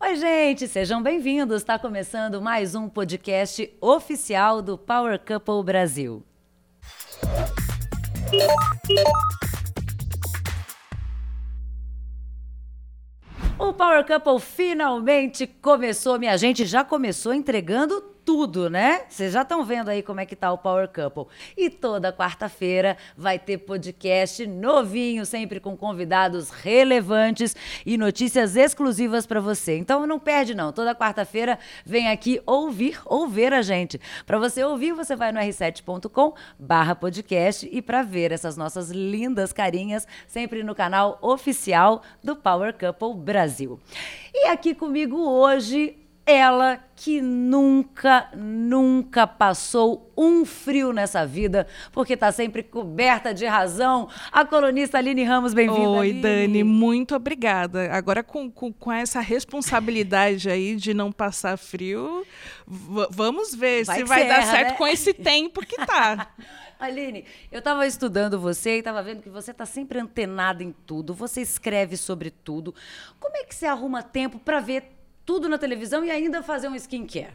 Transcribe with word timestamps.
Oi, 0.00 0.14
gente, 0.14 0.68
sejam 0.68 1.02
bem-vindos. 1.02 1.60
Está 1.60 1.76
começando 1.76 2.40
mais 2.40 2.76
um 2.76 2.88
podcast 2.88 3.68
oficial 3.80 4.62
do 4.62 4.78
Power 4.78 5.18
Couple 5.18 5.64
Brasil. 5.64 6.24
O 13.58 13.72
Power 13.72 14.06
Couple 14.06 14.38
finalmente 14.38 15.48
começou, 15.48 16.16
minha 16.16 16.36
gente, 16.36 16.64
já 16.64 16.84
começou 16.84 17.34
entregando 17.34 18.00
tudo, 18.28 18.68
né? 18.68 19.06
Vocês 19.08 19.32
já 19.32 19.40
estão 19.40 19.64
vendo 19.64 19.88
aí 19.88 20.02
como 20.02 20.20
é 20.20 20.26
que 20.26 20.36
tá 20.36 20.52
o 20.52 20.58
Power 20.58 20.86
Couple. 20.86 21.24
E 21.56 21.70
toda 21.70 22.12
quarta-feira 22.12 22.98
vai 23.16 23.38
ter 23.38 23.56
podcast 23.56 24.46
novinho, 24.46 25.24
sempre 25.24 25.58
com 25.58 25.74
convidados 25.74 26.50
relevantes 26.50 27.56
e 27.86 27.96
notícias 27.96 28.54
exclusivas 28.54 29.26
para 29.26 29.40
você. 29.40 29.78
Então 29.78 30.06
não 30.06 30.18
perde 30.18 30.54
não. 30.54 30.72
Toda 30.72 30.94
quarta-feira 30.94 31.58
vem 31.86 32.10
aqui 32.10 32.38
ouvir 32.44 33.00
ou 33.06 33.26
ver 33.26 33.54
a 33.54 33.62
gente. 33.62 33.98
Para 34.26 34.38
você 34.38 34.62
ouvir, 34.62 34.92
você 34.92 35.16
vai 35.16 35.32
no 35.32 35.40
r7.com/podcast 35.40 37.66
e 37.72 37.80
para 37.80 38.02
ver 38.02 38.30
essas 38.30 38.58
nossas 38.58 38.90
lindas 38.90 39.54
carinhas 39.54 40.06
sempre 40.26 40.62
no 40.62 40.74
canal 40.74 41.18
oficial 41.22 42.02
do 42.22 42.36
Power 42.36 42.74
Couple 42.74 43.14
Brasil. 43.14 43.80
E 44.34 44.48
aqui 44.48 44.74
comigo 44.74 45.16
hoje 45.16 45.96
ela 46.28 46.78
que 46.94 47.22
nunca, 47.22 48.28
nunca 48.36 49.26
passou 49.26 50.12
um 50.14 50.44
frio 50.44 50.92
nessa 50.92 51.24
vida, 51.24 51.66
porque 51.90 52.12
está 52.12 52.30
sempre 52.30 52.62
coberta 52.62 53.32
de 53.32 53.46
razão. 53.46 54.10
A 54.30 54.44
colunista 54.44 54.98
Aline 54.98 55.24
Ramos, 55.24 55.54
bem-vinda. 55.54 55.88
Oi, 55.88 56.10
Aline. 56.10 56.20
Dani, 56.20 56.64
muito 56.64 57.14
obrigada. 57.14 57.90
Agora, 57.92 58.22
com, 58.22 58.50
com, 58.50 58.70
com 58.70 58.92
essa 58.92 59.20
responsabilidade 59.20 60.50
aí 60.50 60.76
de 60.76 60.92
não 60.92 61.10
passar 61.10 61.56
frio, 61.56 62.26
vamos 62.66 63.54
ver 63.54 63.86
vai 63.86 63.96
se 63.96 64.04
vai 64.04 64.28
dar 64.28 64.42
certo 64.42 64.70
né? 64.72 64.76
com 64.76 64.86
esse 64.86 65.14
tempo 65.14 65.64
que 65.64 65.76
tá. 65.86 66.28
Aline, 66.78 67.24
eu 67.50 67.58
estava 67.58 67.86
estudando 67.86 68.38
você 68.38 68.76
e 68.76 68.78
estava 68.80 69.02
vendo 69.02 69.22
que 69.22 69.30
você 69.30 69.50
está 69.50 69.64
sempre 69.64 69.98
antenada 69.98 70.62
em 70.62 70.72
tudo, 70.86 71.14
você 71.14 71.40
escreve 71.40 71.96
sobre 71.96 72.30
tudo. 72.30 72.74
Como 73.18 73.36
é 73.36 73.44
que 73.44 73.54
você 73.54 73.66
arruma 73.66 74.02
tempo 74.02 74.38
para 74.38 74.60
ver 74.60 74.97
tudo 75.28 75.46
na 75.46 75.58
televisão 75.58 76.02
e 76.02 76.10
ainda 76.10 76.42
fazer 76.42 76.68
um 76.68 76.74
skincare? 76.74 77.34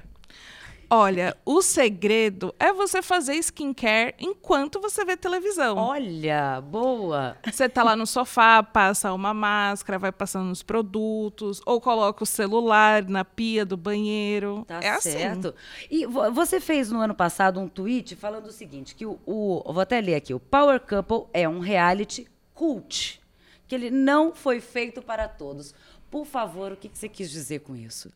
Olha, 0.89 1.38
o 1.45 1.61
segredo 1.61 2.53
é 2.59 2.73
você 2.73 3.03
fazer 3.03 3.35
skincare 3.35 4.16
enquanto 4.19 4.81
você 4.81 5.05
vê 5.05 5.16
televisão. 5.16 5.77
Olha, 5.77 6.59
boa. 6.59 7.38
Você 7.45 7.69
tá 7.69 7.83
lá 7.83 7.95
no 7.95 8.08
sofá, 8.08 8.63
passa 8.63 9.13
uma 9.13 9.31
máscara, 9.31 10.00
vai 10.00 10.11
passando 10.11 10.52
os 10.52 10.63
produtos, 10.63 11.61
ou 11.67 11.80
coloca 11.80 12.23
o 12.23 12.27
celular 12.27 13.08
na 13.08 13.23
pia 13.23 13.63
do 13.63 13.77
banheiro. 13.77 14.66
Tá 14.67 14.80
é 14.81 14.89
assim. 14.89 15.11
certo. 15.11 15.50
Assim. 15.50 15.88
E 15.91 16.05
você 16.07 16.59
fez 16.59 16.91
no 16.91 17.00
ano 17.00 17.13
passado 17.13 17.59
um 17.59 17.67
tweet 17.67 18.16
falando 18.16 18.47
o 18.47 18.52
seguinte, 18.52 18.95
que 18.95 19.05
o, 19.05 19.19
o 19.23 19.61
vou 19.72 19.81
até 19.81 20.02
ler 20.02 20.16
aqui, 20.16 20.33
o 20.33 20.39
Power 20.39 20.80
Couple 20.80 21.28
é 21.31 21.47
um 21.47 21.59
reality 21.59 22.28
cult, 22.55 23.22
que 23.67 23.75
ele 23.75 23.91
não 23.91 24.33
foi 24.33 24.59
feito 24.59 25.00
para 25.00 25.28
todos. 25.28 25.75
Por 26.14 26.25
favor, 26.25 26.73
o 26.73 26.78
que 26.78 26.92
você 26.94 27.09
quis 27.09 27.31
dizer 27.31 27.61
com 27.61 27.75
isso? 27.75 28.14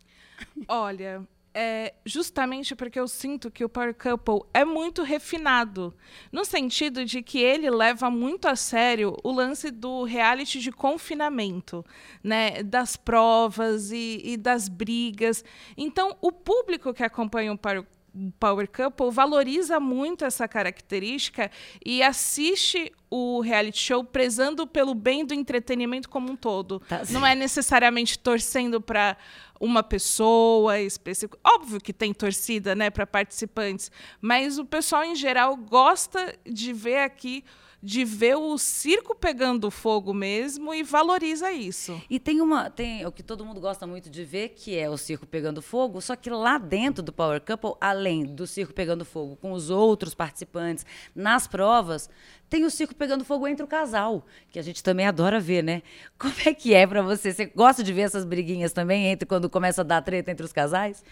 Olha, 0.68 1.28
é 1.52 1.96
justamente 2.06 2.76
porque 2.76 3.00
eu 3.00 3.08
sinto 3.08 3.50
que 3.50 3.66
o 3.66 3.70
Power 3.70 3.96
Couple 3.96 4.48
é 4.54 4.64
muito 4.64 5.02
refinado, 5.02 5.92
no 6.32 6.46
sentido 6.46 7.04
de 7.04 7.24
que 7.24 7.40
ele 7.40 7.72
leva 7.72 8.12
muito 8.12 8.48
a 8.48 8.56
sério 8.56 9.18
o 9.24 9.32
lance 9.32 9.72
do 9.72 10.04
reality 10.04 10.60
de 10.60 10.72
confinamento, 10.72 11.84
né, 12.24 12.62
das 12.62 12.96
provas 12.96 13.90
e, 13.92 14.22
e 14.24 14.38
das 14.38 14.70
brigas. 14.70 15.44
Então, 15.76 16.16
o 16.22 16.32
público 16.32 16.94
que 16.94 17.02
acompanha 17.02 17.52
o 17.52 17.58
Power 17.58 17.84
Power 18.40 18.68
Couple 18.70 19.12
valoriza 19.12 19.80
muito 19.80 20.26
essa 20.26 20.48
característica 20.48 21.52
e 21.86 22.02
assiste 22.02 22.92
o 23.10 23.40
reality 23.42 23.80
show 23.80 24.04
prezando 24.04 24.68
pelo 24.68 24.94
bem 24.94 25.26
do 25.26 25.34
entretenimento 25.34 26.10
como 26.10 26.32
um 26.32 26.36
todo. 26.36 26.80
Tá 26.82 27.04
Não 27.10 27.26
é 27.26 27.36
necessariamente 27.36 28.20
torcendo 28.20 28.82
para 28.82 29.16
uma 29.60 29.82
pessoa 29.82 30.80
específica. 30.80 31.38
Óbvio 31.44 31.80
que 31.80 31.94
tem 31.94 32.14
torcida, 32.14 32.76
né, 32.76 32.90
para 32.90 33.08
participantes, 33.08 33.92
mas 34.22 34.58
o 34.58 34.66
pessoal 34.66 35.04
em 35.04 35.16
geral 35.16 35.56
gosta 35.56 36.34
de 36.46 36.74
ver 36.74 37.00
aqui 37.00 37.44
de 37.82 38.04
ver 38.04 38.36
o 38.36 38.58
circo 38.58 39.16
pegando 39.16 39.70
fogo 39.70 40.14
mesmo 40.14 40.74
e 40.74 40.84
valoriza 40.84 41.52
isso. 41.52 42.02
E 42.10 42.20
tem 42.20 42.42
uma, 42.42 42.70
tem 42.70 43.06
o 43.06 43.12
que 43.12 43.22
todo 43.22 43.46
mundo 43.46 43.62
gosta 43.62 43.86
muito 43.86 44.10
de 44.10 44.24
ver, 44.24 44.50
que 44.50 44.78
é 44.78 44.90
o 44.90 44.98
circo 44.98 45.26
pegando 45.26 45.62
fogo, 45.62 46.02
só 46.02 46.16
que 46.16 46.30
lá 46.30 46.58
dentro 46.58 47.04
do 47.04 47.14
Power 47.14 47.40
Couple, 47.40 47.76
além 47.80 48.26
do 48.26 48.48
circo 48.48 48.74
pegando 48.74 49.06
fogo 49.06 49.36
com 49.36 49.52
os 49.52 49.70
outros 49.70 50.16
participantes 50.16 50.86
nas 51.16 51.48
provas, 51.48 52.10
tem 52.50 52.64
o 52.64 52.72
circo 52.72 52.96
pegando 52.96 53.26
fogo 53.26 53.48
entre 53.48 53.64
o 53.64 53.68
casal, 53.68 54.26
que 54.50 54.58
a 54.58 54.62
gente 54.62 54.82
também 54.82 55.06
adora 55.06 55.40
ver, 55.40 55.64
né? 55.64 55.84
Como 56.18 56.34
é 56.46 56.54
que 56.54 56.74
é 56.74 56.88
para 56.88 57.02
você? 57.02 57.32
Você 57.34 57.46
gosta 57.46 57.84
de 57.84 57.94
ver 57.94 58.02
essas 58.02 58.26
briguinhas 58.26 58.72
também 58.72 59.08
entre 59.08 59.28
quando 59.28 59.50
começa 59.50 59.82
a 59.82 59.84
dar 59.84 60.02
treta 60.02 60.32
entre 60.32 60.46
os 60.46 60.54
casais? 60.54 61.04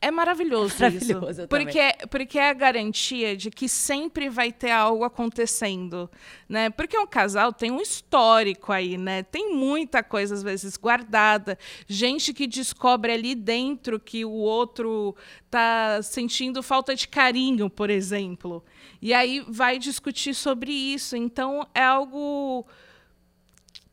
É 0.00 0.12
maravilhoso, 0.12 0.76
maravilhoso 0.78 1.40
isso. 1.40 1.48
Porque, 1.48 1.80
porque 2.08 2.38
é 2.38 2.50
a 2.50 2.52
garantia 2.52 3.36
de 3.36 3.50
que 3.50 3.68
sempre 3.68 4.28
vai 4.28 4.52
ter 4.52 4.70
algo 4.70 5.02
acontecendo, 5.02 6.08
né? 6.48 6.70
Porque 6.70 6.96
um 6.96 7.06
casal 7.06 7.52
tem 7.52 7.72
um 7.72 7.80
histórico 7.80 8.72
aí, 8.72 8.96
né? 8.96 9.24
Tem 9.24 9.52
muita 9.52 10.00
coisa, 10.02 10.36
às 10.36 10.42
vezes, 10.42 10.76
guardada. 10.76 11.58
Gente 11.88 12.32
que 12.32 12.46
descobre 12.46 13.12
ali 13.12 13.34
dentro 13.34 13.98
que 13.98 14.24
o 14.24 14.30
outro 14.30 15.16
tá 15.50 16.00
sentindo 16.00 16.62
falta 16.62 16.94
de 16.94 17.08
carinho, 17.08 17.68
por 17.68 17.90
exemplo. 17.90 18.64
E 19.02 19.12
aí 19.12 19.44
vai 19.48 19.80
discutir 19.80 20.32
sobre 20.32 20.70
isso. 20.70 21.16
Então, 21.16 21.66
é 21.74 21.82
algo 21.82 22.64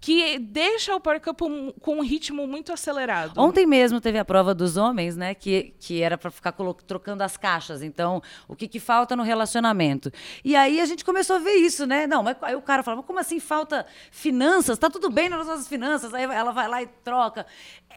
que 0.06 0.38
deixa 0.38 0.96
o 0.96 1.00
Power 1.00 1.20
Couple 1.20 1.74
com 1.82 1.98
um 1.98 2.04
ritmo 2.04 2.46
muito 2.46 2.72
acelerado. 2.72 3.42
Ontem 3.42 3.66
mesmo 3.66 4.00
teve 4.00 4.20
a 4.20 4.24
prova 4.24 4.54
dos 4.54 4.78
homens, 4.78 5.18
né? 5.18 5.34
Que, 5.34 5.74
que 5.80 6.00
era 6.00 6.16
para 6.16 6.30
ficar 6.30 6.54
trocando 6.86 7.24
as 7.24 7.38
caixas. 7.38 7.82
Então, 7.82 8.22
o 8.48 8.56
que, 8.56 8.68
que 8.68 8.80
falta 8.80 9.16
no 9.16 9.24
relacionamento? 9.24 10.12
E 10.44 10.56
aí 10.56 10.80
a 10.80 10.86
gente 10.86 11.04
começou 11.04 11.38
a 11.38 11.40
ver 11.40 11.56
isso, 11.56 11.88
né? 11.88 12.06
Não, 12.06 12.22
mas 12.22 12.38
aí 12.44 12.56
o 12.56 12.62
cara 12.62 12.84
falava, 12.84 13.02
como 13.02 13.18
assim 13.18 13.40
falta 13.40 13.84
finanças? 14.12 14.78
Tá 14.78 14.92
tudo 14.92 15.10
bem 15.10 15.28
nas 15.28 15.48
nossas 15.48 15.68
finanças. 15.68 16.14
Aí 16.14 16.26
ela 16.26 16.52
vai 16.52 16.68
lá 16.68 16.84
e 16.84 16.86
troca. 17.04 17.44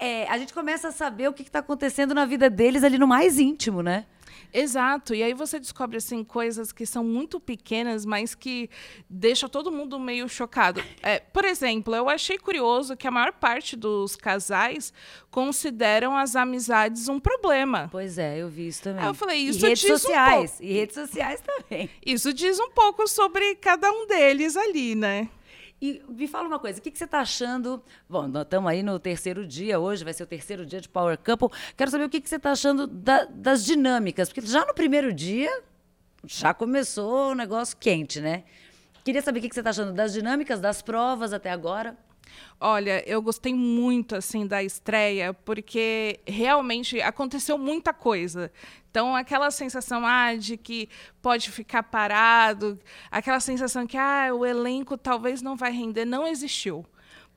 É, 0.00 0.26
a 0.30 0.38
gente 0.38 0.54
começa 0.54 0.88
a 0.88 0.92
saber 0.92 1.28
o 1.28 1.34
que 1.34 1.42
está 1.42 1.58
acontecendo 1.58 2.14
na 2.14 2.24
vida 2.24 2.48
deles 2.48 2.84
ali 2.84 2.96
no 2.96 3.06
mais 3.06 3.38
íntimo, 3.38 3.82
né? 3.82 4.06
Exato. 4.52 5.14
E 5.14 5.22
aí 5.22 5.34
você 5.34 5.58
descobre 5.58 5.98
assim 5.98 6.24
coisas 6.24 6.72
que 6.72 6.86
são 6.86 7.04
muito 7.04 7.38
pequenas, 7.38 8.04
mas 8.04 8.34
que 8.34 8.68
deixam 9.08 9.48
todo 9.48 9.70
mundo 9.70 9.98
meio 9.98 10.28
chocado. 10.28 10.82
É, 11.02 11.18
por 11.18 11.44
exemplo, 11.44 11.94
eu 11.94 12.08
achei 12.08 12.38
curioso 12.38 12.96
que 12.96 13.06
a 13.06 13.10
maior 13.10 13.32
parte 13.32 13.76
dos 13.76 14.16
casais 14.16 14.92
consideram 15.30 16.16
as 16.16 16.36
amizades 16.36 17.08
um 17.08 17.20
problema. 17.20 17.88
Pois 17.90 18.18
é, 18.18 18.38
eu 18.38 18.48
vi 18.48 18.68
isso 18.68 18.82
também. 18.82 19.02
Aí 19.02 19.08
eu 19.08 19.14
falei, 19.14 19.38
isso 19.38 19.64
e 19.64 19.68
redes 19.68 19.80
diz 19.80 20.00
sociais, 20.00 20.58
um 20.60 20.64
e 20.64 20.72
redes 20.72 20.94
sociais 20.94 21.40
também. 21.40 21.90
Isso 22.04 22.32
diz 22.32 22.58
um 22.58 22.70
pouco 22.70 23.06
sobre 23.06 23.54
cada 23.56 23.90
um 23.90 24.06
deles 24.06 24.56
ali, 24.56 24.94
né? 24.94 25.28
E 25.80 26.02
me 26.08 26.26
fala 26.26 26.48
uma 26.48 26.58
coisa, 26.58 26.80
o 26.80 26.82
que, 26.82 26.90
que 26.90 26.98
você 26.98 27.04
está 27.04 27.20
achando? 27.20 27.82
Bom, 28.08 28.26
nós 28.26 28.42
estamos 28.42 28.68
aí 28.68 28.82
no 28.82 28.98
terceiro 28.98 29.46
dia, 29.46 29.78
hoje 29.78 30.02
vai 30.02 30.12
ser 30.12 30.24
o 30.24 30.26
terceiro 30.26 30.66
dia 30.66 30.80
de 30.80 30.88
Power 30.88 31.16
Couple. 31.16 31.56
Quero 31.76 31.90
saber 31.90 32.04
o 32.04 32.08
que, 32.08 32.20
que 32.20 32.28
você 32.28 32.36
está 32.36 32.50
achando 32.50 32.86
da, 32.86 33.26
das 33.26 33.64
dinâmicas, 33.64 34.28
porque 34.28 34.48
já 34.48 34.66
no 34.66 34.74
primeiro 34.74 35.12
dia 35.12 35.62
já 36.24 36.52
começou 36.52 37.30
o 37.30 37.34
negócio 37.34 37.76
quente, 37.76 38.20
né? 38.20 38.42
Queria 39.04 39.22
saber 39.22 39.38
o 39.38 39.42
que, 39.42 39.48
que 39.48 39.54
você 39.54 39.60
está 39.60 39.70
achando 39.70 39.92
das 39.92 40.12
dinâmicas, 40.12 40.60
das 40.60 40.82
provas 40.82 41.32
até 41.32 41.50
agora. 41.50 41.96
Olha, 42.60 43.02
eu 43.08 43.22
gostei 43.22 43.54
muito 43.54 44.16
assim 44.16 44.46
da 44.46 44.62
estreia, 44.62 45.32
porque 45.32 46.20
realmente 46.26 47.00
aconteceu 47.00 47.56
muita 47.56 47.92
coisa. 47.92 48.50
Então, 48.90 49.14
aquela 49.14 49.50
sensação 49.50 50.04
ah, 50.04 50.34
de 50.34 50.56
que 50.56 50.88
pode 51.22 51.50
ficar 51.50 51.82
parado, 51.84 52.78
aquela 53.10 53.38
sensação 53.38 53.86
que 53.86 53.96
ah, 53.96 54.30
o 54.34 54.44
elenco 54.44 54.96
talvez 54.96 55.40
não 55.42 55.56
vai 55.56 55.70
render, 55.70 56.04
não 56.04 56.26
existiu. 56.26 56.84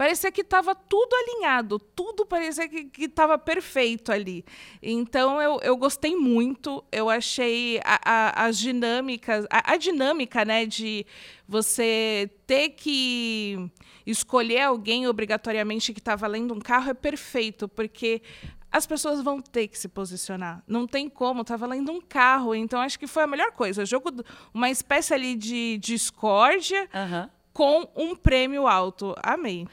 Parecia 0.02 0.32
que 0.32 0.42
estava 0.42 0.74
tudo 0.74 1.14
alinhado, 1.14 1.78
tudo 1.78 2.26
parecia 2.26 2.68
que 2.68 3.04
estava 3.04 3.38
perfeito 3.38 4.12
ali. 4.12 4.44
Então 4.82 5.40
eu, 5.40 5.60
eu 5.62 5.78
gostei 5.78 6.16
muito, 6.16 6.84
eu 6.92 7.08
achei 7.08 7.80
a, 7.86 8.00
a, 8.04 8.46
as 8.46 8.58
dinâmicas, 8.58 9.46
a, 9.48 9.74
a 9.74 9.78
dinâmica 9.78 10.44
né, 10.44 10.66
de 10.66 11.06
você 11.48 12.32
ter 12.48 12.70
que 12.70 13.70
escolher 14.04 14.62
alguém 14.62 15.08
obrigatoriamente 15.08 15.94
que 15.94 16.00
está 16.00 16.16
valendo 16.16 16.56
um 16.56 16.60
carro 16.60 16.90
é 16.90 16.96
perfeito, 16.96 17.68
porque 17.68 18.24
as 18.72 18.88
pessoas 18.88 19.22
vão 19.22 19.40
ter 19.40 19.68
que 19.68 19.78
se 19.78 19.88
posicionar. 19.88 20.64
Não 20.66 20.88
tem 20.88 21.10
como, 21.10 21.44
tá 21.44 21.56
valendo 21.56 21.92
um 21.92 22.02
carro. 22.02 22.56
Então, 22.56 22.82
acho 22.82 22.98
que 22.98 23.06
foi 23.06 23.22
a 23.22 23.28
melhor 23.28 23.52
coisa. 23.52 23.86
Jogo, 23.86 24.10
uma 24.52 24.72
espécie 24.72 25.14
ali 25.14 25.36
de 25.36 25.78
discórdia 25.78 26.90
uhum. 26.92 27.30
Com 27.54 27.88
um 27.96 28.16
prêmio 28.16 28.68
alto. 28.68 29.16
Amei. 29.22 29.68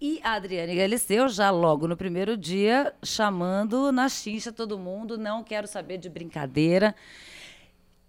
E 0.00 0.20
a 0.22 0.34
Adriane 0.34 0.74
Galisteu, 0.74 1.28
já 1.28 1.50
logo 1.50 1.88
no 1.88 1.96
primeiro 1.96 2.36
dia, 2.36 2.94
chamando 3.02 3.90
na 3.90 4.08
chincha 4.08 4.52
todo 4.52 4.78
mundo, 4.78 5.16
não 5.16 5.42
quero 5.42 5.66
saber 5.66 5.98
de 5.98 6.10
brincadeira. 6.10 6.94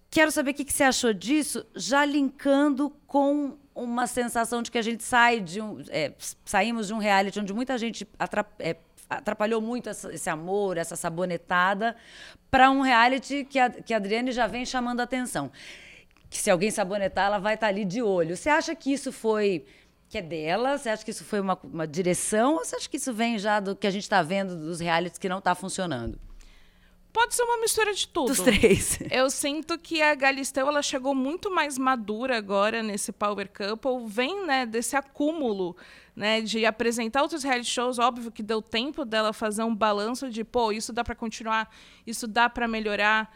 Quero 0.10 0.32
saber 0.32 0.52
o 0.52 0.54
que, 0.54 0.72
você 0.72 0.84
achou 0.84 1.14
disso, 1.14 1.66
já 1.76 2.04
linkando 2.04 2.90
com 3.06 3.58
uma 3.74 4.08
sensação 4.08 4.62
de 4.62 4.72
que 4.72 4.78
a 4.78 4.82
gente 4.82 5.04
sai 5.04 5.40
de 5.40 5.62
um. 5.62 5.82
É, 5.90 6.14
saímos 6.44 6.88
de 6.88 6.94
um 6.94 6.98
reality 6.98 7.40
onde 7.40 7.54
muita 7.54 7.78
gente 7.78 8.08
é, 8.60 8.78
atrapalhou 9.10 9.62
muito 9.62 9.90
esse 9.90 10.30
amor, 10.30 10.78
essa 10.78 10.96
sabonetada, 10.96 11.96
para 12.50 12.72
um 12.72 12.82
reality 12.82 13.46
que 13.46 13.60
a, 13.60 13.70
que 13.70 13.94
a 13.94 13.98
Adriane 13.98 14.32
já 14.32 14.48
vem 14.48 14.66
chamando 14.66 15.00
a 15.00 15.04
atenção. 15.04 15.52
Que 16.30 16.38
se 16.38 16.50
alguém 16.50 16.72
sabonetar, 16.72 17.28
ela 17.28 17.40
vai 17.40 17.56
estar 17.56 17.68
tá 17.68 17.72
ali 17.72 17.86
de 17.86 18.02
olho. 18.02 18.36
Você 18.36 18.50
acha 18.50 18.76
que 18.76 18.92
isso 18.92 19.12
foi 19.12 19.66
que 20.08 20.18
é 20.18 20.22
dela? 20.22 20.78
Você 20.78 20.90
acha 20.90 21.04
que 21.04 21.12
isso 21.12 21.24
foi 21.24 21.40
uma, 21.40 21.60
uma 21.64 21.88
direção? 21.88 22.54
Ou 22.54 22.66
você 22.66 22.76
acha 22.76 22.90
que 22.90 22.98
isso 22.98 23.14
vem 23.14 23.38
já 23.38 23.60
do 23.60 23.76
que 23.76 23.88
a 23.88 23.92
gente 23.92 24.04
está 24.04 24.22
vendo 24.22 24.56
dos 24.56 24.80
realities 24.80 25.18
que 25.18 25.30
não 25.30 25.40
está 25.40 25.56
funcionando? 25.56 26.20
Pode 27.12 27.34
ser 27.34 27.44
uma 27.44 27.58
mistura 27.62 27.94
de 27.94 28.08
tudo. 28.10 28.28
Dos 28.28 28.42
três. 28.42 29.00
Eu 29.10 29.30
sinto 29.30 29.80
que 29.80 30.02
a 30.02 30.14
Galisteu 30.14 30.68
ela 30.68 30.82
chegou 30.82 31.16
muito 31.16 31.50
mais 31.50 31.78
madura 31.78 32.38
agora 32.38 32.84
nesse 32.84 33.14
Power 33.14 33.50
Couple. 33.50 34.06
Vem 34.06 34.46
né, 34.46 34.66
desse 34.66 34.98
acúmulo 34.98 35.78
né, 36.14 36.42
de 36.42 36.66
apresentar 36.66 37.22
outros 37.22 37.42
reality 37.42 37.70
shows. 37.70 38.00
Óbvio 38.00 38.30
que 38.30 38.44
deu 38.44 38.62
tempo 38.62 39.06
dela 39.06 39.32
fazer 39.32 39.64
um 39.64 39.74
balanço 39.74 40.30
de, 40.30 40.44
pô, 40.44 40.74
isso 40.74 40.92
dá 40.92 41.06
para 41.06 41.16
continuar, 41.16 41.74
isso 42.06 42.28
dá 42.28 42.50
para 42.50 42.68
melhorar 42.68 43.34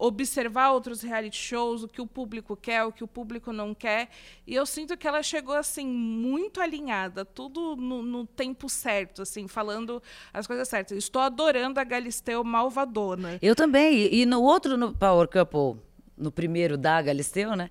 observar 0.00 0.72
outros 0.72 1.02
reality 1.02 1.36
shows, 1.36 1.82
o 1.82 1.88
que 1.88 2.00
o 2.00 2.06
público 2.06 2.56
quer, 2.56 2.84
o 2.84 2.90
que 2.92 3.04
o 3.04 3.06
público 3.06 3.52
não 3.52 3.74
quer. 3.74 4.08
E 4.46 4.54
eu 4.54 4.64
sinto 4.64 4.96
que 4.96 5.06
ela 5.06 5.22
chegou 5.22 5.54
assim 5.54 5.86
muito 5.86 6.60
alinhada, 6.60 7.24
tudo 7.24 7.76
no, 7.76 8.02
no 8.02 8.26
tempo 8.26 8.68
certo, 8.68 9.22
assim, 9.22 9.46
falando 9.46 10.02
as 10.32 10.46
coisas 10.46 10.66
certas. 10.66 10.96
Estou 10.96 11.20
adorando 11.20 11.78
a 11.78 11.84
Galisteu 11.84 12.42
malvadona. 12.42 13.38
Eu 13.42 13.54
também. 13.54 14.12
E 14.12 14.24
no 14.24 14.42
outro 14.42 14.78
no 14.78 14.94
Power 14.94 15.28
Couple, 15.28 15.82
no 16.16 16.32
primeiro 16.32 16.78
da 16.78 17.02
Galisteu, 17.02 17.54
né? 17.54 17.70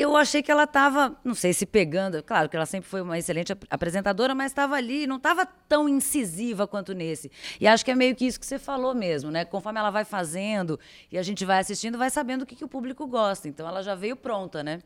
Eu 0.00 0.16
achei 0.16 0.42
que 0.42 0.50
ela 0.50 0.64
estava, 0.64 1.16
não 1.24 1.34
sei 1.34 1.52
se 1.52 1.66
pegando, 1.66 2.22
claro 2.22 2.48
que 2.48 2.56
ela 2.56 2.66
sempre 2.66 2.88
foi 2.88 3.00
uma 3.00 3.18
excelente 3.18 3.52
apresentadora, 3.68 4.34
mas 4.34 4.52
estava 4.52 4.76
ali, 4.76 5.06
não 5.06 5.16
estava 5.16 5.44
tão 5.44 5.88
incisiva 5.88 6.66
quanto 6.66 6.92
nesse. 6.92 7.30
E 7.60 7.66
acho 7.66 7.84
que 7.84 7.90
é 7.90 7.94
meio 7.94 8.14
que 8.14 8.26
isso 8.26 8.38
que 8.38 8.46
você 8.46 8.58
falou 8.58 8.94
mesmo, 8.94 9.30
né? 9.30 9.44
Conforme 9.44 9.78
ela 9.78 9.90
vai 9.90 10.04
fazendo 10.04 10.78
e 11.10 11.18
a 11.18 11.22
gente 11.22 11.44
vai 11.44 11.58
assistindo, 11.58 11.98
vai 11.98 12.10
sabendo 12.10 12.42
o 12.42 12.46
que, 12.46 12.56
que 12.56 12.64
o 12.64 12.68
público 12.68 13.06
gosta. 13.06 13.48
Então 13.48 13.66
ela 13.66 13.82
já 13.82 13.94
veio 13.94 14.16
pronta, 14.16 14.62
né? 14.62 14.80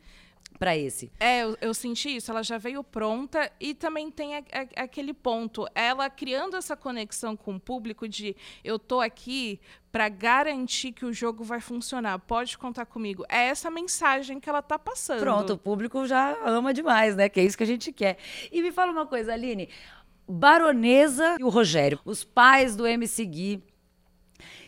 Para 0.59 0.77
esse. 0.77 1.11
É, 1.21 1.43
eu, 1.43 1.56
eu, 1.61 1.75
senti 1.75 2.17
isso. 2.17 2.31
Ela 2.31 2.43
já 2.43 2.59
veio 2.59 2.83
pronta 2.83 3.51
e 3.61 3.75
também 3.75 4.11
tem 4.11 4.37
a, 4.37 4.39
a, 4.39 4.83
aquele 4.85 5.12
ponto. 5.12 5.67
Ela 5.75 6.09
criando 6.09 6.56
essa 6.56 6.77
conexão 6.77 7.37
com 7.37 7.56
o 7.56 7.61
público 7.61 8.09
de 8.09 8.37
eu 8.62 8.79
tô 8.79 9.01
aqui 9.01 9.61
para 9.91 10.09
garantir 10.09 10.93
que 10.93 11.05
o 11.05 11.12
jogo 11.12 11.45
vai 11.45 11.61
funcionar. 11.61 12.19
Pode 12.19 12.59
contar 12.59 12.87
comigo. 12.87 13.25
É 13.29 13.47
essa 13.47 13.71
mensagem 13.71 14.41
que 14.41 14.49
ela 14.49 14.62
tá 14.62 14.79
passando. 14.79 15.21
Pronto, 15.21 15.53
o 15.53 15.59
público 15.59 16.06
já 16.06 16.37
ama 16.45 16.75
demais, 16.75 17.15
né? 17.15 17.29
Que 17.29 17.41
é 17.41 17.45
isso 17.45 17.56
que 17.56 17.62
a 17.62 17.67
gente 17.67 17.93
quer. 17.93 18.19
E 18.51 18.62
me 18.62 18.73
fala 18.73 18.91
uma 18.91 19.06
coisa, 19.06 19.33
Aline. 19.33 19.69
Baronesa 20.27 21.37
e 21.39 21.45
o 21.45 21.49
Rogério, 21.49 22.01
os 22.05 22.25
pais 22.25 22.75
do 22.75 22.87
MC 22.87 23.25
Gui. 23.27 23.62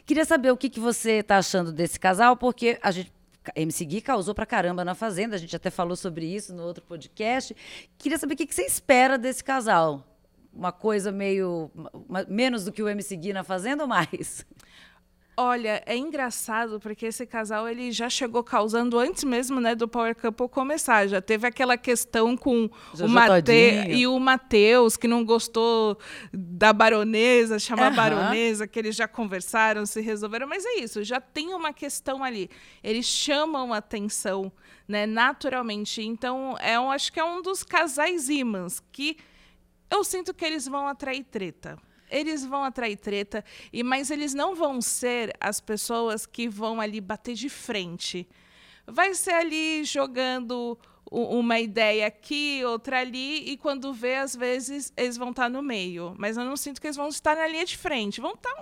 Queria 0.05 0.25
saber 0.25 0.53
o 0.53 0.57
que, 0.57 0.71
que 0.71 0.79
você 0.79 1.15
está 1.15 1.39
achando 1.39 1.73
desse 1.73 1.99
casal, 1.99 2.37
porque 2.37 2.79
a 2.81 2.93
gente 2.93 3.13
MC 3.55 3.85
Gui 3.85 4.01
causou 4.01 4.35
pra 4.35 4.47
caramba 4.47 4.85
na 4.85 4.95
Fazenda, 4.95 5.37
a 5.37 5.39
gente 5.39 5.55
até 5.55 5.71
falou 5.71 5.97
sobre 5.97 6.27
isso 6.27 6.55
no 6.55 6.63
outro 6.63 6.85
podcast. 6.85 7.55
Queria 7.99 8.19
saber 8.19 8.35
o 8.35 8.37
que, 8.37 8.53
você 8.53 8.63
espera 8.63 9.17
desse 9.17 9.45
casal. 9.45 10.07
Uma 10.53 10.73
coisa 10.73 11.13
meio. 11.13 11.71
Menos 12.29 12.65
do 12.65 12.73
que 12.73 12.83
o 12.83 12.89
MC 12.89 13.17
Gui 13.17 13.33
na 13.33 13.45
Fazenda 13.45 13.83
ou 13.83 13.89
mais? 13.89 14.45
Olha, 15.39 15.83
é 15.85 15.95
engraçado 15.95 16.81
porque 16.81 17.05
esse 17.05 17.27
casal 17.27 17.69
ele 17.69 17.93
já 17.93 18.09
chegou 18.09 18.43
causando 18.43 18.99
antes 18.99 19.23
mesmo, 19.23 19.61
né, 19.61 19.75
do 19.75 19.87
Power 19.87 20.17
Couple 20.17 20.49
começar. 20.49 21.07
Já 21.09 21.21
teve 21.21 21.47
aquela 21.47 21.77
questão 21.77 22.35
com 22.35 22.71
o 22.99 23.09
Mate 23.09 23.53
e 23.91 24.07
o 24.07 24.19
Matheus 24.19 24.97
que 24.97 25.07
não 25.07 25.23
gostou 25.23 25.99
da 26.33 26.73
baronesa, 26.73 27.59
chamar 27.59 27.91
uhum. 27.91 27.97
baronesa, 27.97 28.67
que 28.67 28.79
eles 28.79 28.97
já 28.97 29.07
conversaram, 29.07 29.85
se 29.85 30.01
resolveram, 30.01 30.49
mas 30.49 30.65
é 30.65 30.77
isso, 30.77 31.05
já 31.05 31.21
tem 31.21 31.53
uma 31.53 31.71
questão 31.71 32.25
ali. 32.25 32.49
Eles 32.83 33.05
chamam 33.05 33.75
atenção, 33.75 34.51
né, 34.89 35.05
naturalmente. 35.05 36.01
Então, 36.01 36.57
é 36.61 36.81
um, 36.81 36.91
acho 36.91 37.13
que 37.13 37.21
é 37.21 37.25
um 37.25 37.43
dos 37.43 37.63
casais 37.63 38.31
imãs 38.31 38.83
que 38.91 39.19
eu 39.91 40.03
sinto 40.03 40.33
que 40.33 40.47
eles 40.47 40.67
vão 40.67 40.89
atrair 40.89 41.25
treta 41.25 41.77
eles 42.11 42.45
vão 42.45 42.65
atrair 42.65 42.97
treta, 42.97 43.45
e 43.73 43.83
mas 43.83 44.11
eles 44.11 44.35
não 44.35 44.55
vão 44.55 44.81
ser 44.81 45.35
as 45.41 45.61
pessoas 45.61 46.27
que 46.27 46.49
vão 46.49 46.81
ali 46.81 47.01
bater 47.01 47.35
de 47.35 47.49
frente. 47.49 48.29
Vai 48.87 49.15
ser 49.15 49.33
ali 49.33 49.83
jogando 49.85 50.79
uma 51.11 51.61
ideia 51.61 52.07
aqui, 52.07 52.63
outra 52.65 53.01
ali, 53.01 53.51
e 53.51 53.57
quando 53.57 53.93
vê, 53.93 54.17
às 54.17 54.35
vezes, 54.35 54.93
eles 54.97 55.17
vão 55.17 55.31
estar 55.31 55.49
no 55.49 55.63
meio. 55.63 56.15
Mas 56.19 56.37
eu 56.37 56.45
não 56.45 56.57
sinto 56.57 56.81
que 56.81 56.87
eles 56.87 56.97
vão 56.97 57.09
estar 57.09 57.37
na 57.37 57.47
linha 57.47 57.65
de 57.65 57.77
frente, 57.77 58.21
vão 58.21 58.35
estar 58.35 58.55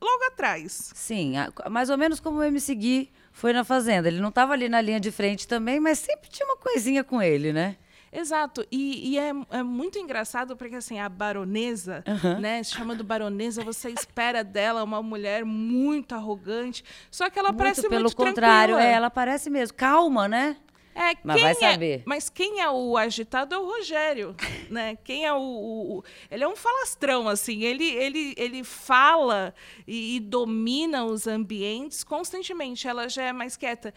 logo 0.00 0.24
atrás. 0.26 0.92
Sim, 0.94 1.34
mais 1.70 1.90
ou 1.90 1.98
menos 1.98 2.20
como 2.20 2.38
o 2.38 2.42
MC 2.42 2.74
Gui 2.74 3.12
foi 3.32 3.52
na 3.52 3.64
Fazenda. 3.64 4.08
Ele 4.08 4.20
não 4.20 4.28
estava 4.28 4.52
ali 4.52 4.68
na 4.68 4.80
linha 4.80 5.00
de 5.00 5.10
frente 5.10 5.46
também, 5.46 5.80
mas 5.80 5.98
sempre 5.98 6.28
tinha 6.30 6.46
uma 6.46 6.56
coisinha 6.56 7.02
com 7.02 7.20
ele, 7.20 7.52
né? 7.52 7.76
Exato. 8.12 8.66
E, 8.70 9.12
e 9.12 9.18
é, 9.18 9.32
é, 9.50 9.62
muito 9.62 9.98
engraçado 9.98 10.56
porque, 10.56 10.76
assim, 10.76 10.98
a 10.98 11.08
baronesa, 11.08 12.02
uhum. 12.06 12.40
né? 12.40 12.62
Se 12.62 12.72
chamando 12.72 13.04
baronesa, 13.04 13.62
você 13.62 13.90
espera 13.90 14.42
dela 14.42 14.82
uma 14.82 15.02
mulher 15.02 15.44
muito 15.44 16.14
arrogante. 16.14 16.84
Só 17.10 17.28
que 17.30 17.38
ela 17.38 17.48
muito 17.48 17.58
parece 17.58 17.88
pelo 17.88 18.02
muito 18.02 18.16
contrário, 18.16 18.76
é, 18.76 18.92
ela 18.92 19.10
parece 19.10 19.50
mesmo. 19.50 19.76
Calma, 19.76 20.26
né? 20.28 20.56
É, 20.98 21.16
mas 21.22 21.40
vai 21.40 21.52
é 21.52 21.54
saber. 21.54 22.00
É, 22.00 22.02
mas 22.04 22.28
quem 22.28 22.60
é 22.60 22.68
o 22.68 22.96
agitado 22.96 23.54
é 23.54 23.58
o 23.58 23.64
Rogério, 23.64 24.34
né? 24.68 24.98
Quem 25.04 25.24
é 25.24 25.32
o, 25.32 25.38
o, 25.38 25.98
o, 25.98 26.04
ele 26.28 26.42
é 26.42 26.48
um 26.48 26.56
falastrão 26.56 27.28
assim. 27.28 27.62
Ele 27.62 27.84
ele 27.84 28.34
ele 28.36 28.64
fala 28.64 29.54
e, 29.86 30.16
e 30.16 30.20
domina 30.20 31.04
os 31.04 31.28
ambientes 31.28 32.02
constantemente. 32.02 32.88
Ela 32.88 33.08
já 33.08 33.22
é 33.22 33.32
mais 33.32 33.56
quieta. 33.56 33.94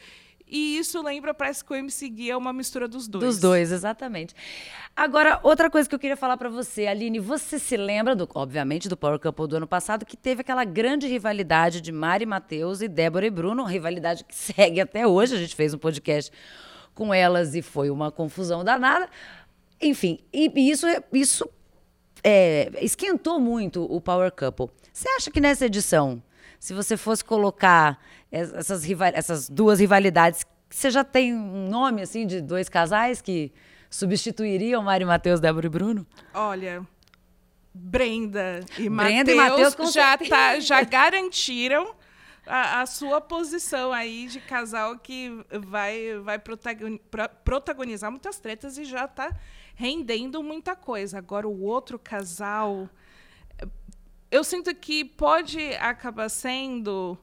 E 0.52 0.78
isso 0.78 1.02
lembra, 1.02 1.34
parece 1.34 1.64
que 1.64 1.72
o 1.72 1.76
MC 1.76 2.10
Gui 2.10 2.30
é 2.30 2.36
uma 2.36 2.52
mistura 2.52 2.86
dos 2.86 3.08
dois. 3.08 3.24
Dos 3.24 3.40
dois, 3.40 3.72
exatamente. 3.72 4.36
Agora, 4.94 5.40
outra 5.44 5.70
coisa 5.70 5.88
que 5.88 5.96
eu 5.96 6.00
queria 6.00 6.18
falar 6.18 6.36
para 6.36 6.50
você, 6.50 6.88
Aline, 6.88 7.20
você 7.20 7.58
se 7.58 7.78
lembra, 7.78 8.14
do, 8.14 8.28
obviamente, 8.36 8.90
do 8.90 8.98
Power 8.98 9.18
Couple 9.18 9.48
do 9.48 9.56
ano 9.56 9.68
passado, 9.68 10.06
que 10.06 10.18
teve 10.18 10.42
aquela 10.42 10.66
grande 10.66 11.08
rivalidade 11.08 11.80
de 11.80 11.94
Mari 11.94 12.26
Matheus 12.26 12.82
e 12.82 12.90
Débora 12.90 13.26
e 13.26 13.30
Bruno, 13.30 13.64
rivalidade 13.64 14.26
que 14.26 14.36
segue 14.36 14.82
até 14.82 15.08
hoje. 15.08 15.36
A 15.36 15.40
gente 15.40 15.56
fez 15.56 15.74
um 15.74 15.78
podcast 15.78 16.30
com 16.94 17.14
elas 17.14 17.56
e 17.56 17.62
foi 17.62 17.90
uma 17.90 18.12
confusão 18.12 18.62
danada. 18.62 19.10
Enfim, 19.82 20.20
e, 20.34 20.52
e 20.54 20.70
isso, 20.70 20.86
isso 21.14 21.50
é, 22.22 22.70
esquentou 22.82 23.40
muito 23.40 23.86
o 23.86 24.02
Power 24.02 24.30
Couple. 24.34 24.68
Você 24.92 25.08
acha 25.10 25.32
que 25.32 25.40
nessa 25.40 25.66
edição 25.66 26.22
se 26.62 26.76
você 26.76 26.96
fosse 26.96 27.26
colocar 27.26 28.00
essas, 28.32 28.88
essas 29.16 29.50
duas 29.50 29.80
rivalidades, 29.80 30.46
você 30.70 30.92
já 30.92 31.04
tem 31.04 31.34
um 31.34 31.68
nome 31.68 32.04
assim 32.04 32.28
de 32.28 32.40
dois 32.40 32.70
casais 32.70 33.20
que 33.20 33.52
substituiriam 33.90 34.84
Mário 34.84 35.08
Matheus, 35.08 35.40
Débora 35.40 35.66
e 35.66 35.70
Bruno? 35.70 36.06
Olha, 36.32 36.86
Brenda 37.74 38.64
e 38.78 38.88
Matheus 38.88 39.92
já, 39.92 40.16
tá, 40.20 40.60
já 40.60 40.84
garantiram 40.84 41.96
a, 42.46 42.82
a, 42.82 42.86
sua 42.86 43.20
posição 43.20 43.92
aí 43.92 44.28
de 44.28 44.40
casal 44.40 45.00
que 45.00 45.44
vai, 45.68 46.20
vai 46.20 46.40
protagonizar 47.44 48.12
muitas 48.12 48.40
tretas 48.40 48.78
e 48.78 48.86
já 48.86 49.06
está 49.06 49.36
rendendo 49.74 50.44
muita 50.44 50.76
coisa. 50.76 51.18
Agora, 51.18 51.48
o 51.48 51.64
outro 51.64 51.98
casal 51.98 52.88
eu 54.32 54.44
sinto 54.44 54.74
que 54.74 55.04
pode 55.04 55.60
acabar 55.76 56.30
sendo 56.30 57.18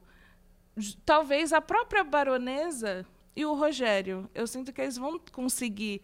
talvez 1.03 1.51
a 1.51 1.59
própria 1.59 2.03
baronesa 2.03 3.05
e 3.35 3.43
o 3.45 3.53
Rogério. 3.53 4.29
Eu 4.33 4.45
sinto 4.45 4.71
que 4.71 4.79
eles 4.79 4.95
vão 4.95 5.19
conseguir 5.31 6.01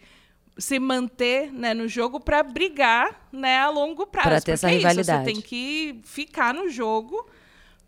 se 0.57 0.79
manter 0.79 1.51
né, 1.51 1.73
no 1.73 1.87
jogo 1.87 2.19
para 2.19 2.41
brigar 2.41 3.27
né, 3.31 3.59
a 3.59 3.69
longo 3.69 4.07
prazo. 4.07 4.29
Para 4.29 4.41
ter 4.41 4.51
essa 4.53 4.69
é 4.69 4.75
rivalidade. 4.75 5.01
Isso, 5.01 5.25
você 5.25 5.33
tem 5.33 5.41
que 5.41 6.01
ficar 6.03 6.53
no 6.53 6.69
jogo 6.69 7.29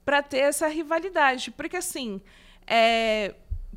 para 0.06 0.22
ter 0.22 0.40
essa 0.40 0.68
rivalidade. 0.68 1.50
Porque, 1.52 1.78
assim, 1.78 2.22
é, 2.66 3.34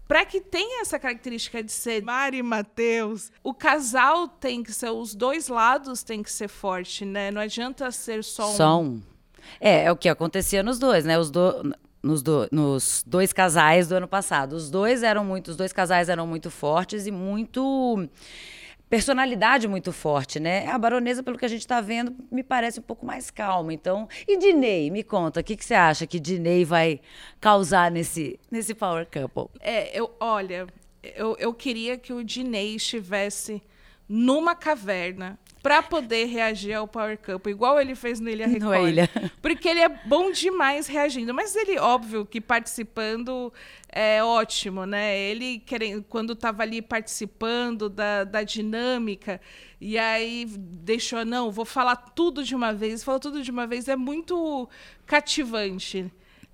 para 0.06 0.24
que 0.24 0.40
tenha 0.40 0.82
essa 0.82 0.98
característica 0.98 1.62
de 1.62 1.70
ser 1.70 2.02
Mari 2.02 2.38
e 2.38 2.42
Matheus, 2.42 3.30
o 3.42 3.54
casal 3.54 4.28
tem 4.28 4.62
que 4.62 4.72
ser, 4.72 4.90
os 4.90 5.14
dois 5.14 5.48
lados 5.48 6.02
tem 6.02 6.22
que 6.22 6.32
ser 6.32 6.48
forte, 6.48 7.04
né? 7.04 7.30
Não 7.30 7.40
adianta 7.40 7.90
ser 7.92 8.24
só 8.24 8.50
um. 8.50 8.56
Só 8.56 8.80
um. 8.80 9.09
É, 9.60 9.84
é 9.84 9.92
o 9.92 9.96
que 9.96 10.08
acontecia 10.08 10.62
nos 10.62 10.78
dois, 10.78 11.04
né? 11.04 11.18
Os 11.18 11.30
do, 11.30 11.74
nos, 12.02 12.22
do, 12.22 12.48
nos 12.50 13.04
dois 13.06 13.32
casais 13.32 13.88
do 13.88 13.94
ano 13.94 14.08
passado. 14.08 14.54
Os 14.54 14.70
dois 14.70 15.02
eram 15.02 15.24
muito, 15.24 15.48
os 15.48 15.56
dois 15.56 15.72
casais 15.72 16.08
eram 16.08 16.26
muito 16.26 16.50
fortes 16.50 17.06
e 17.06 17.10
muito 17.10 18.08
personalidade 18.90 19.68
muito 19.68 19.92
forte, 19.92 20.40
né? 20.40 20.66
A 20.66 20.76
baronesa, 20.76 21.22
pelo 21.22 21.38
que 21.38 21.44
a 21.44 21.48
gente 21.48 21.60
está 21.60 21.80
vendo, 21.80 22.12
me 22.30 22.42
parece 22.42 22.80
um 22.80 22.82
pouco 22.82 23.06
mais 23.06 23.30
calma. 23.30 23.72
Então, 23.72 24.08
e 24.26 24.36
Dinei, 24.36 24.90
me 24.90 25.04
conta, 25.04 25.40
o 25.40 25.44
que, 25.44 25.56
que 25.56 25.64
você 25.64 25.74
acha 25.74 26.08
que 26.08 26.18
Dinei 26.18 26.64
vai 26.64 27.00
causar 27.40 27.88
nesse, 27.88 28.38
nesse 28.50 28.74
Power 28.74 29.06
Couple? 29.06 29.48
É, 29.60 29.96
eu, 29.96 30.10
olha, 30.18 30.66
eu, 31.02 31.36
eu 31.38 31.54
queria 31.54 31.96
que 31.96 32.12
o 32.12 32.24
Dinei 32.24 32.74
estivesse 32.74 33.62
numa 34.08 34.56
caverna 34.56 35.38
para 35.62 35.82
poder 35.82 36.26
reagir 36.26 36.72
ao 36.72 36.88
Power 36.88 37.18
Couple, 37.18 37.52
igual 37.52 37.80
ele 37.80 37.94
fez 37.94 38.18
no 38.18 38.30
Ilha 38.30 38.46
Record. 38.48 38.80
No 38.80 38.88
Ilha. 38.88 39.10
Porque 39.42 39.68
ele 39.68 39.80
é 39.80 39.88
bom 39.88 40.30
demais 40.30 40.86
reagindo. 40.86 41.34
Mas 41.34 41.54
ele, 41.54 41.78
óbvio, 41.78 42.24
que 42.24 42.40
participando 42.40 43.52
é 43.88 44.22
ótimo, 44.22 44.86
né? 44.86 45.18
Ele, 45.18 45.58
querendo, 45.58 46.04
quando 46.08 46.32
estava 46.32 46.62
ali 46.62 46.80
participando 46.80 47.88
da, 47.88 48.24
da 48.24 48.42
dinâmica, 48.42 49.40
e 49.80 49.98
aí 49.98 50.46
deixou, 50.46 51.24
não, 51.24 51.50
vou 51.50 51.64
falar 51.64 51.96
tudo 51.96 52.42
de 52.42 52.54
uma 52.54 52.72
vez, 52.72 53.04
falou 53.04 53.20
tudo 53.20 53.42
de 53.42 53.50
uma 53.50 53.66
vez, 53.66 53.88
é 53.88 53.96
muito 53.96 54.68
cativante. 55.06 56.10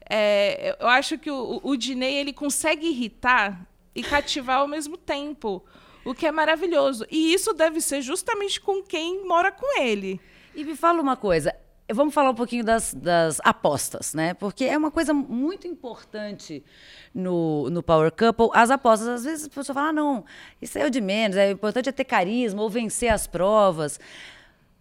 É, 0.09 0.77
eu 0.81 0.89
acho 0.89 1.19
que 1.19 1.31
o, 1.31 1.61
o 1.63 1.77
Diney, 1.77 2.15
ele 2.15 2.33
consegue 2.33 2.87
irritar 2.87 3.67
e 3.95 4.03
cativar 4.03 4.59
ao 4.59 4.69
mesmo 4.69 4.97
tempo 4.97 5.65
o 6.07 6.15
que 6.15 6.25
é 6.25 6.33
maravilhoso. 6.33 7.05
E 7.11 7.35
isso 7.35 7.53
deve 7.53 7.81
ser 7.81 8.01
justamente 8.01 8.61
com 8.61 8.83
quem 8.83 9.27
mora 9.27 9.51
com 9.51 9.81
ele. 9.81 10.21
E 10.55 10.65
me 10.65 10.77
fala 10.77 11.03
uma 11.03 11.17
coisa, 11.17 11.55
vamos 11.93 12.15
falar 12.15 12.31
um 12.31 12.35
pouquinho 12.35 12.65
das, 12.65 12.95
das, 12.95 13.41
apostas, 13.45 14.15
né? 14.15 14.33
Porque 14.33 14.65
é 14.65 14.79
uma 14.79 14.91
coisa 14.91 15.13
muito 15.13 15.67
importante 15.67 16.65
no, 17.13 17.69
no 17.71 17.83
Power 17.83 18.13
Couple. 18.13 18.49
As 18.55 18.71
apostas, 18.71 19.09
às 19.09 19.25
vezes 19.25 19.47
a 19.47 19.51
pessoa 19.51 19.75
fala, 19.75 19.89
ah, 19.89 19.93
não, 19.93 20.25
isso 20.63 20.79
é 20.79 20.87
o 20.87 20.91
de 20.91 21.01
menos, 21.01 21.37
é 21.37 21.51
importante 21.51 21.89
é 21.89 21.93
ter 21.93 22.05
carisma 22.05 22.63
ou 22.63 22.71
vencer 22.71 23.13
as 23.13 23.27
provas. 23.27 23.99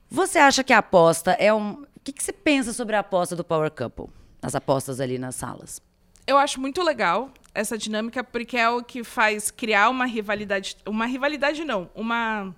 Você 0.09 0.37
acha 0.37 0.63
que 0.63 0.71
a 0.71 0.77
aposta 0.77 1.31
é 1.31 1.51
um. 1.51 1.83
O 1.97 1.99
que, 2.05 2.13
que 2.13 2.23
você 2.23 2.31
pensa 2.31 2.71
sobre 2.71 2.95
a 2.95 2.99
aposta 2.99 3.35
do 3.35 3.43
Power 3.43 3.71
Couple? 3.71 4.05
As 4.39 4.53
apostas 4.53 5.01
ali 5.01 5.17
nas 5.17 5.33
salas? 5.33 5.81
Eu 6.27 6.37
acho 6.37 6.59
muito 6.59 6.81
legal 6.81 7.31
essa 7.53 7.77
dinâmica 7.77 8.23
porque 8.23 8.57
é 8.57 8.69
o 8.69 8.83
que 8.83 9.03
faz 9.03 9.51
criar 9.51 9.89
uma 9.89 10.05
rivalidade, 10.05 10.77
uma 10.85 11.05
rivalidade 11.05 11.63
não, 11.63 11.89
uma 11.95 12.53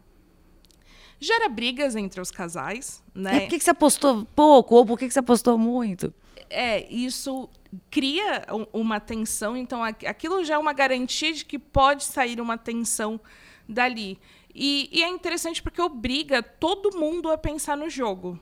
gera 1.20 1.50
brigas 1.50 1.96
entre 1.96 2.22
os 2.22 2.32
casais, 2.32 3.04
né? 3.14 3.38
É, 3.38 3.40
por 3.42 3.50
que, 3.50 3.58
que 3.58 3.64
você 3.64 3.72
apostou 3.72 4.26
pouco 4.36 4.76
ou 4.76 4.86
por 4.86 4.98
que, 4.98 5.08
que 5.08 5.14
você 5.14 5.20
apostou 5.20 5.58
muito? 5.58 6.14
É, 6.50 6.88
isso 6.92 7.50
cria 7.92 8.46
uma 8.72 9.00
tensão, 9.00 9.58
então 9.58 9.84
aquilo 9.84 10.44
já 10.46 10.56
é 10.56 10.58
uma 10.58 10.74
garantia 10.74 11.34
de 11.34 11.44
que 11.44 11.60
pode 11.60 12.04
sair 12.04 12.40
uma 12.40 12.58
tensão 12.58 13.20
dali. 13.68 14.20
E, 14.56 14.90
e 14.92 15.04
é 15.04 15.10
interessante 15.10 15.62
porque 15.62 15.82
obriga 15.82 16.42
todo 16.42 16.98
mundo 16.98 17.30
a 17.30 17.38
pensar 17.38 17.76
no 17.76 17.90
jogo. 17.90 18.40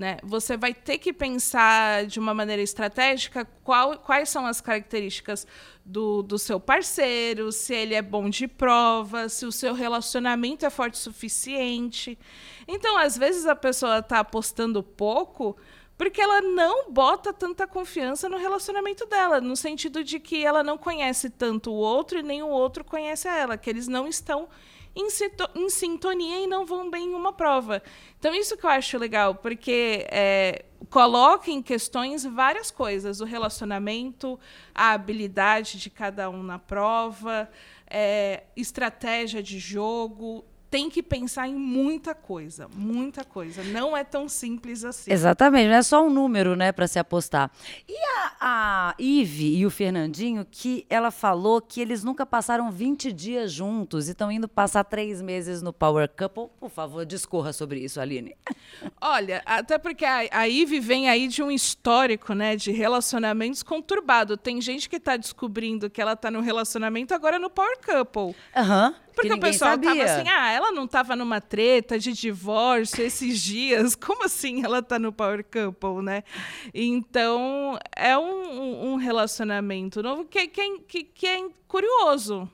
Né? 0.00 0.16
Você 0.22 0.56
vai 0.56 0.72
ter 0.72 0.96
que 0.96 1.12
pensar 1.12 2.06
de 2.06 2.18
uma 2.18 2.32
maneira 2.32 2.62
estratégica 2.62 3.44
qual, 3.62 3.98
quais 3.98 4.30
são 4.30 4.46
as 4.46 4.58
características 4.58 5.46
do, 5.84 6.22
do 6.22 6.38
seu 6.38 6.58
parceiro, 6.58 7.52
se 7.52 7.74
ele 7.74 7.94
é 7.94 8.00
bom 8.00 8.30
de 8.30 8.48
prova, 8.48 9.28
se 9.28 9.44
o 9.44 9.52
seu 9.52 9.74
relacionamento 9.74 10.64
é 10.64 10.70
forte 10.70 10.94
o 10.94 10.96
suficiente. 10.96 12.18
Então, 12.66 12.96
às 12.96 13.18
vezes, 13.18 13.44
a 13.44 13.54
pessoa 13.54 13.98
está 13.98 14.20
apostando 14.20 14.82
pouco 14.82 15.54
porque 15.98 16.18
ela 16.18 16.40
não 16.40 16.90
bota 16.90 17.30
tanta 17.30 17.66
confiança 17.66 18.26
no 18.26 18.38
relacionamento 18.38 19.04
dela, 19.04 19.38
no 19.38 19.54
sentido 19.54 20.02
de 20.02 20.18
que 20.18 20.42
ela 20.42 20.62
não 20.62 20.78
conhece 20.78 21.28
tanto 21.28 21.70
o 21.70 21.74
outro 21.74 22.18
e 22.18 22.22
nem 22.22 22.42
o 22.42 22.48
outro 22.48 22.82
conhece 22.82 23.28
ela, 23.28 23.58
que 23.58 23.68
eles 23.68 23.86
não 23.86 24.08
estão 24.08 24.48
em, 24.94 25.68
sintonia 25.68 26.40
e 26.40 26.46
não 26.46 26.66
vão 26.66 26.90
bem 26.90 27.10
em 27.10 27.14
uma 27.14 27.32
prova. 27.32 27.82
Então, 28.18 28.34
isso 28.34 28.56
que 28.56 28.64
eu 28.64 28.70
acho 28.70 28.98
legal, 28.98 29.34
porque 29.34 30.06
é, 30.10 30.64
coloca 30.88 31.50
em 31.50 31.62
questões 31.62 32.24
várias 32.24 32.70
coisas: 32.70 33.20
o 33.20 33.24
relacionamento, 33.24 34.38
a 34.74 34.92
habilidade 34.92 35.78
de 35.78 35.90
cada 35.90 36.28
um 36.28 36.42
na 36.42 36.58
prova, 36.58 37.48
é, 37.86 38.44
estratégia 38.56 39.42
de 39.42 39.58
jogo, 39.58 40.44
tem 40.70 40.88
que 40.88 41.02
pensar 41.02 41.48
em 41.48 41.54
muita 41.54 42.14
coisa, 42.14 42.68
muita 42.74 43.24
coisa. 43.24 43.62
Não 43.64 43.96
é 43.96 44.04
tão 44.04 44.28
simples 44.28 44.84
assim. 44.84 45.10
Exatamente, 45.12 45.68
não 45.68 45.74
é 45.74 45.82
só 45.82 46.06
um 46.06 46.10
número, 46.10 46.54
né, 46.54 46.70
para 46.70 46.86
se 46.86 46.98
apostar. 46.98 47.50
E 47.88 47.96
a, 47.96 48.32
a 48.40 48.94
Ive 48.98 49.56
e 49.56 49.66
o 49.66 49.70
Fernandinho, 49.70 50.46
que 50.48 50.86
ela 50.88 51.10
falou 51.10 51.60
que 51.60 51.80
eles 51.80 52.04
nunca 52.04 52.24
passaram 52.24 52.70
20 52.70 53.12
dias 53.12 53.52
juntos 53.52 54.06
e 54.06 54.12
estão 54.12 54.30
indo 54.30 54.46
passar 54.46 54.84
três 54.84 55.20
meses 55.20 55.60
no 55.60 55.72
Power 55.72 56.08
Couple. 56.08 56.48
Por 56.60 56.70
favor, 56.70 57.04
discorra 57.04 57.52
sobre 57.52 57.80
isso, 57.80 58.00
Aline. 58.00 58.36
Olha, 59.00 59.42
até 59.44 59.76
porque 59.76 60.04
a, 60.04 60.28
a 60.30 60.48
Ive 60.48 60.78
vem 60.78 61.08
aí 61.08 61.26
de 61.26 61.42
um 61.42 61.50
histórico, 61.50 62.32
né, 62.32 62.54
de 62.54 62.70
relacionamentos 62.70 63.64
conturbado. 63.64 64.36
Tem 64.36 64.60
gente 64.60 64.88
que 64.88 64.96
está 64.96 65.16
descobrindo 65.16 65.90
que 65.90 66.00
ela 66.00 66.12
está 66.12 66.30
no 66.30 66.40
relacionamento 66.40 67.12
agora 67.12 67.40
no 67.40 67.50
Power 67.50 67.76
Couple. 67.84 68.36
Aham. 68.54 68.88
Uhum. 68.90 69.09
Porque 69.14 69.32
o 69.32 69.40
pessoal 69.40 69.72
sabia. 69.72 69.90
tava 69.90 70.02
assim, 70.02 70.28
ah, 70.28 70.52
ela 70.52 70.72
não 70.72 70.86
tava 70.86 71.16
numa 71.16 71.40
treta 71.40 71.98
de 71.98 72.12
divórcio 72.12 73.04
esses 73.04 73.40
dias. 73.40 73.94
Como 73.96 74.24
assim 74.24 74.64
ela 74.64 74.82
tá 74.82 74.98
no 74.98 75.12
Power 75.12 75.44
Couple, 75.44 76.02
né? 76.02 76.24
Então, 76.72 77.78
é 77.96 78.16
um, 78.16 78.92
um 78.92 78.96
relacionamento 78.96 80.02
novo 80.02 80.24
que, 80.24 80.46
que, 80.46 81.04
que 81.04 81.26
é 81.26 81.48
curioso. 81.66 82.50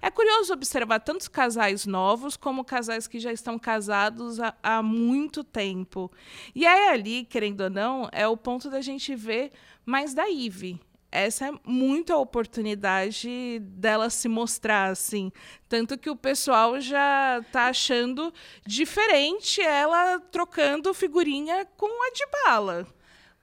É 0.00 0.10
curioso 0.10 0.52
observar 0.52 1.00
tantos 1.00 1.28
casais 1.28 1.86
novos 1.86 2.36
como 2.36 2.62
casais 2.62 3.06
que 3.06 3.18
já 3.18 3.32
estão 3.32 3.58
casados 3.58 4.38
há, 4.38 4.54
há 4.62 4.82
muito 4.82 5.42
tempo. 5.42 6.12
E 6.54 6.66
aí, 6.66 6.88
ali, 6.88 7.24
querendo 7.24 7.62
ou 7.62 7.70
não, 7.70 8.08
é 8.12 8.28
o 8.28 8.36
ponto 8.36 8.68
da 8.68 8.82
gente 8.82 9.16
ver 9.16 9.50
mais 9.86 10.12
da 10.12 10.28
Ive 10.28 10.78
essa 11.14 11.46
é 11.46 11.52
muito 11.64 12.12
a 12.12 12.18
oportunidade 12.18 13.60
dela 13.60 14.10
se 14.10 14.28
mostrar, 14.28 14.90
assim. 14.90 15.30
Tanto 15.68 15.96
que 15.96 16.10
o 16.10 16.16
pessoal 16.16 16.80
já 16.80 17.40
tá 17.52 17.68
achando 17.68 18.34
diferente 18.66 19.62
ela 19.62 20.18
trocando 20.18 20.92
figurinha 20.92 21.64
com 21.76 21.86
a 21.86 22.10
de 22.10 22.26
bala. 22.44 22.86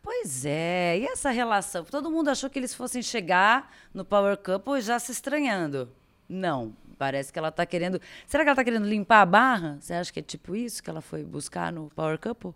Pois 0.04 0.46
é, 0.46 1.00
e 1.00 1.06
essa 1.06 1.30
relação? 1.30 1.86
Todo 1.86 2.12
mundo 2.12 2.30
achou 2.30 2.50
que 2.50 2.60
eles 2.60 2.74
fossem 2.74 3.02
chegar 3.02 3.74
no 3.94 4.04
Power 4.04 4.36
Couple 4.36 4.82
já 4.82 5.00
se 5.00 5.14
estranhando. 5.14 5.90
Não, 6.28 6.76
parece 6.98 7.32
que 7.32 7.40
ela 7.40 7.52
tá 7.52 7.66
querendo. 7.66 8.02
Será 8.28 8.44
que 8.44 8.50
ela 8.50 8.56
tá 8.56 8.64
querendo 8.66 8.88
limpar 8.88 9.22
a 9.22 9.26
barra? 9.26 9.78
Você 9.80 9.94
acha 9.94 10.12
que 10.12 10.20
é 10.20 10.24
tipo 10.24 10.56
isso 10.56 10.84
que 10.84 10.90
ela 10.90 11.02
foi 11.02 11.24
buscar 11.24 11.72
no 11.72 11.90
Power 11.96 12.20
Couple? 12.20 12.54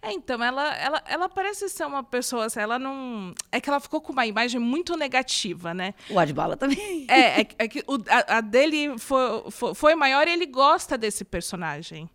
É, 0.00 0.12
então, 0.12 0.42
ela, 0.42 0.74
ela, 0.76 1.02
ela 1.06 1.28
parece 1.28 1.68
ser 1.68 1.86
uma 1.86 2.02
pessoa, 2.02 2.46
assim, 2.46 2.60
ela 2.60 2.78
não. 2.78 3.34
É 3.50 3.60
que 3.60 3.68
ela 3.68 3.80
ficou 3.80 4.00
com 4.00 4.12
uma 4.12 4.26
imagem 4.26 4.60
muito 4.60 4.96
negativa, 4.96 5.72
né? 5.72 5.94
O 6.10 6.18
Adbala 6.18 6.56
também. 6.56 7.06
É, 7.08 7.40
é, 7.40 7.48
é 7.58 7.68
que 7.68 7.84
o, 7.86 7.94
a, 8.08 8.38
a, 8.38 8.40
dele 8.40 8.98
foi, 8.98 9.50
foi, 9.50 9.74
foi 9.74 9.94
maior 9.94 10.26
e 10.28 10.32
ele 10.32 10.46
gosta 10.46 10.96
desse 10.96 11.24
personagem. 11.24 12.08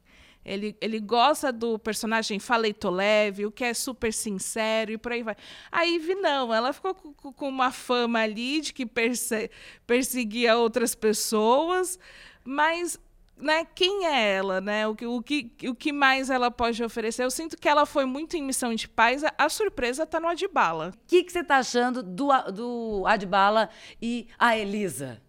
Ele, 0.47 0.77
ele 0.79 0.99
gosta 1.01 1.51
do 1.51 1.77
personagem 1.77 2.39
faleito 2.39 2.89
leve, 2.89 3.45
o 3.45 3.51
que 3.51 3.65
é 3.65 3.73
super 3.73 4.13
sincero 4.13 4.93
e 4.93 4.97
por 4.97 5.11
aí 5.11 5.21
vai. 5.21 5.35
A 5.69 5.83
Ivy 5.83 6.15
não, 6.15 6.53
ela 6.53 6.71
ficou 6.71 6.95
com, 6.95 7.33
com 7.33 7.49
uma 7.49 7.69
fama 7.69 8.21
ali 8.21 8.61
de 8.61 8.73
que 8.73 8.85
perse 8.85 9.51
perseguia 9.85 10.55
outras 10.55 10.95
pessoas, 10.95 11.99
mas 12.45 12.97
né, 13.39 13.65
quem 13.65 14.05
é 14.05 14.35
ela, 14.35 14.59
né? 14.59 14.87
O 14.87 14.95
que, 14.95 15.05
o, 15.05 15.21
que, 15.21 15.51
o 15.67 15.75
que 15.75 15.91
mais 15.91 16.29
ela 16.29 16.49
pode 16.49 16.83
oferecer? 16.83 17.23
Eu 17.23 17.31
sinto 17.31 17.57
que 17.57 17.69
ela 17.69 17.85
foi 17.85 18.05
muito 18.05 18.35
em 18.35 18.43
missão 18.43 18.73
de 18.73 18.87
paz. 18.87 19.23
A, 19.37 19.49
surpresa 19.49 20.03
está 20.03 20.19
no 20.19 20.27
Adbala. 20.27 20.93
O 20.95 21.07
que, 21.07 21.23
que 21.23 21.31
você 21.31 21.39
está 21.39 21.57
achando 21.57 22.01
do, 22.01 22.29
do 22.51 23.03
Adbala 23.05 23.69
e 24.01 24.27
a 24.37 24.57
Elisa? 24.57 25.21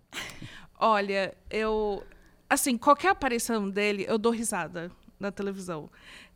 Olha, 0.78 1.36
eu. 1.50 2.02
Assim, 2.48 2.78
qualquer 2.78 3.10
aparição 3.10 3.68
dele, 3.68 4.06
eu 4.08 4.16
dou 4.16 4.32
risada 4.32 4.90
na 5.20 5.30
televisão. 5.30 5.90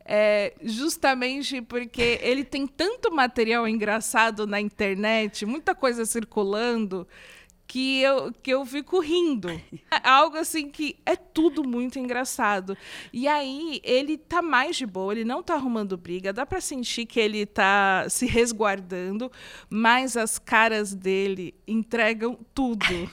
É, 0.05 0.53
justamente 0.61 1.61
porque 1.61 2.19
ele 2.21 2.43
tem 2.43 2.67
tanto 2.67 3.11
material 3.11 3.67
engraçado 3.67 4.45
na 4.45 4.59
internet, 4.59 5.45
muita 5.45 5.73
coisa 5.73 6.05
circulando 6.05 7.07
que 7.67 8.01
eu, 8.01 8.31
que 8.31 8.51
eu 8.51 8.65
fico 8.65 8.99
rindo. 8.99 9.49
É 9.49 10.09
algo 10.09 10.37
assim 10.37 10.69
que 10.69 10.97
é 11.05 11.15
tudo 11.15 11.63
muito 11.63 11.97
engraçado. 11.97 12.77
E 13.11 13.27
aí 13.27 13.79
ele 13.83 14.17
tá 14.17 14.41
mais 14.41 14.75
de 14.75 14.85
boa, 14.85 15.13
ele 15.13 15.23
não 15.23 15.41
tá 15.41 15.53
arrumando 15.55 15.97
briga, 15.97 16.33
dá 16.33 16.45
para 16.45 16.59
sentir 16.59 17.05
que 17.05 17.19
ele 17.19 17.45
tá 17.45 18.05
se 18.09 18.25
resguardando, 18.25 19.31
mas 19.69 20.17
as 20.17 20.37
caras 20.37 20.93
dele 20.93 21.53
entregam 21.67 22.37
tudo. 22.53 23.09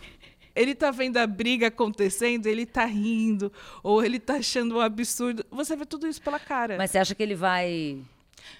Ele 0.54 0.74
tá 0.74 0.90
vendo 0.90 1.16
a 1.16 1.26
briga 1.26 1.68
acontecendo, 1.68 2.46
ele 2.46 2.66
tá 2.66 2.84
rindo, 2.84 3.52
ou 3.82 4.04
ele 4.04 4.18
tá 4.18 4.34
achando 4.34 4.76
um 4.76 4.80
absurdo. 4.80 5.44
Você 5.50 5.76
vê 5.76 5.86
tudo 5.86 6.08
isso 6.08 6.20
pela 6.20 6.40
cara. 6.40 6.76
Mas 6.76 6.90
você 6.90 6.98
acha 6.98 7.14
que 7.14 7.22
ele 7.22 7.36
vai 7.36 8.02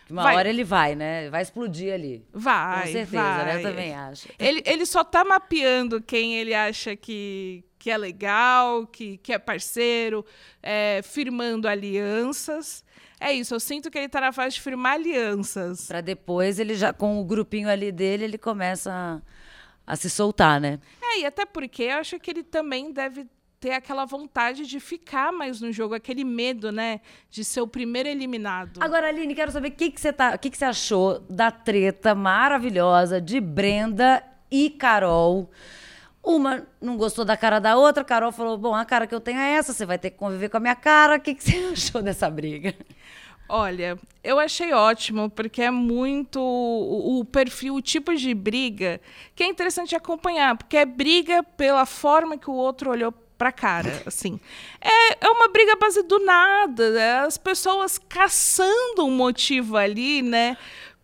uma 0.09 0.23
vai. 0.23 0.37
hora 0.37 0.49
ele 0.49 0.65
vai, 0.65 0.95
né? 0.95 1.31
Vai 1.31 1.43
explodir 1.43 1.93
ali. 1.93 2.25
Vai. 2.33 2.87
Com 2.87 2.93
certeza, 2.93 3.23
vai. 3.23 3.45
né? 3.45 3.57
Eu 3.57 3.63
também 3.63 3.95
acho. 3.95 4.29
Ele, 4.39 4.63
ele 4.67 4.87
só 4.87 5.05
tá 5.05 5.25
mapeando 5.25 6.01
quem 6.01 6.37
ele 6.37 6.55
acha 6.55 6.97
que, 6.97 7.65
que 7.79 7.91
é 7.91 7.97
legal, 7.97 8.87
que, 8.87 9.19
que 9.19 9.33
é 9.33 9.39
parceiro, 9.39 10.25
é, 10.63 11.01
firmando 11.03 11.69
alianças. 11.69 12.85
É 13.21 13.33
isso, 13.35 13.55
eu 13.55 13.61
sinto 13.61 13.91
que 13.91 13.99
ele 13.99 14.07
está 14.07 14.21
na 14.21 14.33
fase 14.33 14.55
de 14.55 14.63
firmar 14.63 14.95
alianças. 14.95 15.87
Para 15.87 16.01
depois 16.01 16.59
ele 16.59 16.75
já, 16.75 16.91
com 16.91 17.21
o 17.21 17.25
grupinho 17.25 17.69
ali 17.69 17.93
dele, 17.93 18.25
ele 18.25 18.39
começa 18.39 18.91
a, 18.91 19.93
a 19.93 19.95
se 19.95 20.09
soltar, 20.09 20.59
né? 20.59 20.81
É, 21.03 21.21
e 21.21 21.27
até 21.27 21.45
porque 21.45 21.83
eu 21.83 21.97
acho 21.97 22.19
que 22.19 22.31
ele 22.31 22.43
também 22.43 22.91
deve 22.91 23.27
ter 23.61 23.73
aquela 23.73 24.07
vontade 24.07 24.67
de 24.67 24.81
ficar 24.81 25.31
mais 25.31 25.61
no 25.61 25.71
jogo, 25.71 25.95
aquele 25.95 26.25
medo, 26.25 26.73
né, 26.73 27.01
de 27.31 27.45
ser 27.45 27.61
o 27.61 27.67
primeiro 27.67 28.09
eliminado. 28.09 28.81
Agora, 28.83 29.09
Aline, 29.09 29.35
quero 29.35 29.53
saber 29.53 29.69
o 29.69 29.73
que, 29.73 29.91
que, 29.91 30.01
você, 30.01 30.13
tá, 30.13 30.37
que, 30.39 30.49
que 30.49 30.57
você 30.57 30.65
achou 30.65 31.21
da 31.29 31.51
treta 31.51 32.15
maravilhosa 32.15 33.21
de 33.21 33.39
Brenda 33.39 34.25
e 34.51 34.71
Carol. 34.71 35.51
Uma 36.23 36.67
não 36.81 36.97
gostou 36.97 37.25
da 37.25 37.37
cara 37.37 37.59
da 37.59 37.77
outra, 37.77 38.03
Carol 38.03 38.33
falou: 38.33 38.59
Bom, 38.59 38.75
a 38.75 38.85
cara 38.85 39.07
que 39.07 39.15
eu 39.15 39.21
tenho 39.21 39.39
é 39.39 39.53
essa, 39.53 39.73
você 39.73 39.87
vai 39.87 39.99
ter 39.99 40.11
que 40.11 40.19
conviver 40.19 40.49
com 40.49 40.59
a 40.59 40.61
minha 40.61 40.77
cara. 40.77 41.17
O 41.17 41.21
que, 41.21 41.35
que 41.35 41.43
você 41.43 41.57
achou 41.73 42.03
dessa 42.03 42.29
briga? 42.29 42.75
Olha, 43.49 43.99
eu 44.23 44.39
achei 44.39 44.73
ótimo, 44.73 45.29
porque 45.29 45.63
é 45.63 45.71
muito 45.71 46.39
o, 46.41 47.21
o, 47.21 47.25
perfil, 47.25 47.75
o 47.75 47.83
tipo 47.83 48.15
de 48.15 48.33
briga 48.33 49.01
que 49.35 49.43
é 49.43 49.47
interessante 49.47 49.97
acompanhar, 49.97 50.57
porque 50.57 50.77
é 50.77 50.85
briga 50.87 51.43
pela 51.43 51.85
forma 51.85 52.39
que 52.39 52.49
o 52.49 52.55
outro 52.55 52.91
olhou 52.91 53.13
pra 53.41 53.51
cara, 53.51 54.03
assim. 54.05 54.39
É, 54.79 55.25
é 55.27 55.31
uma 55.31 55.49
briga 55.49 55.75
base 55.75 56.03
do 56.03 56.19
nada, 56.19 56.91
né? 56.91 57.21
as 57.21 57.39
pessoas 57.39 57.97
caçando 57.97 59.07
um 59.07 59.11
motivo 59.11 59.79
ali, 59.79 60.21
né? 60.21 60.59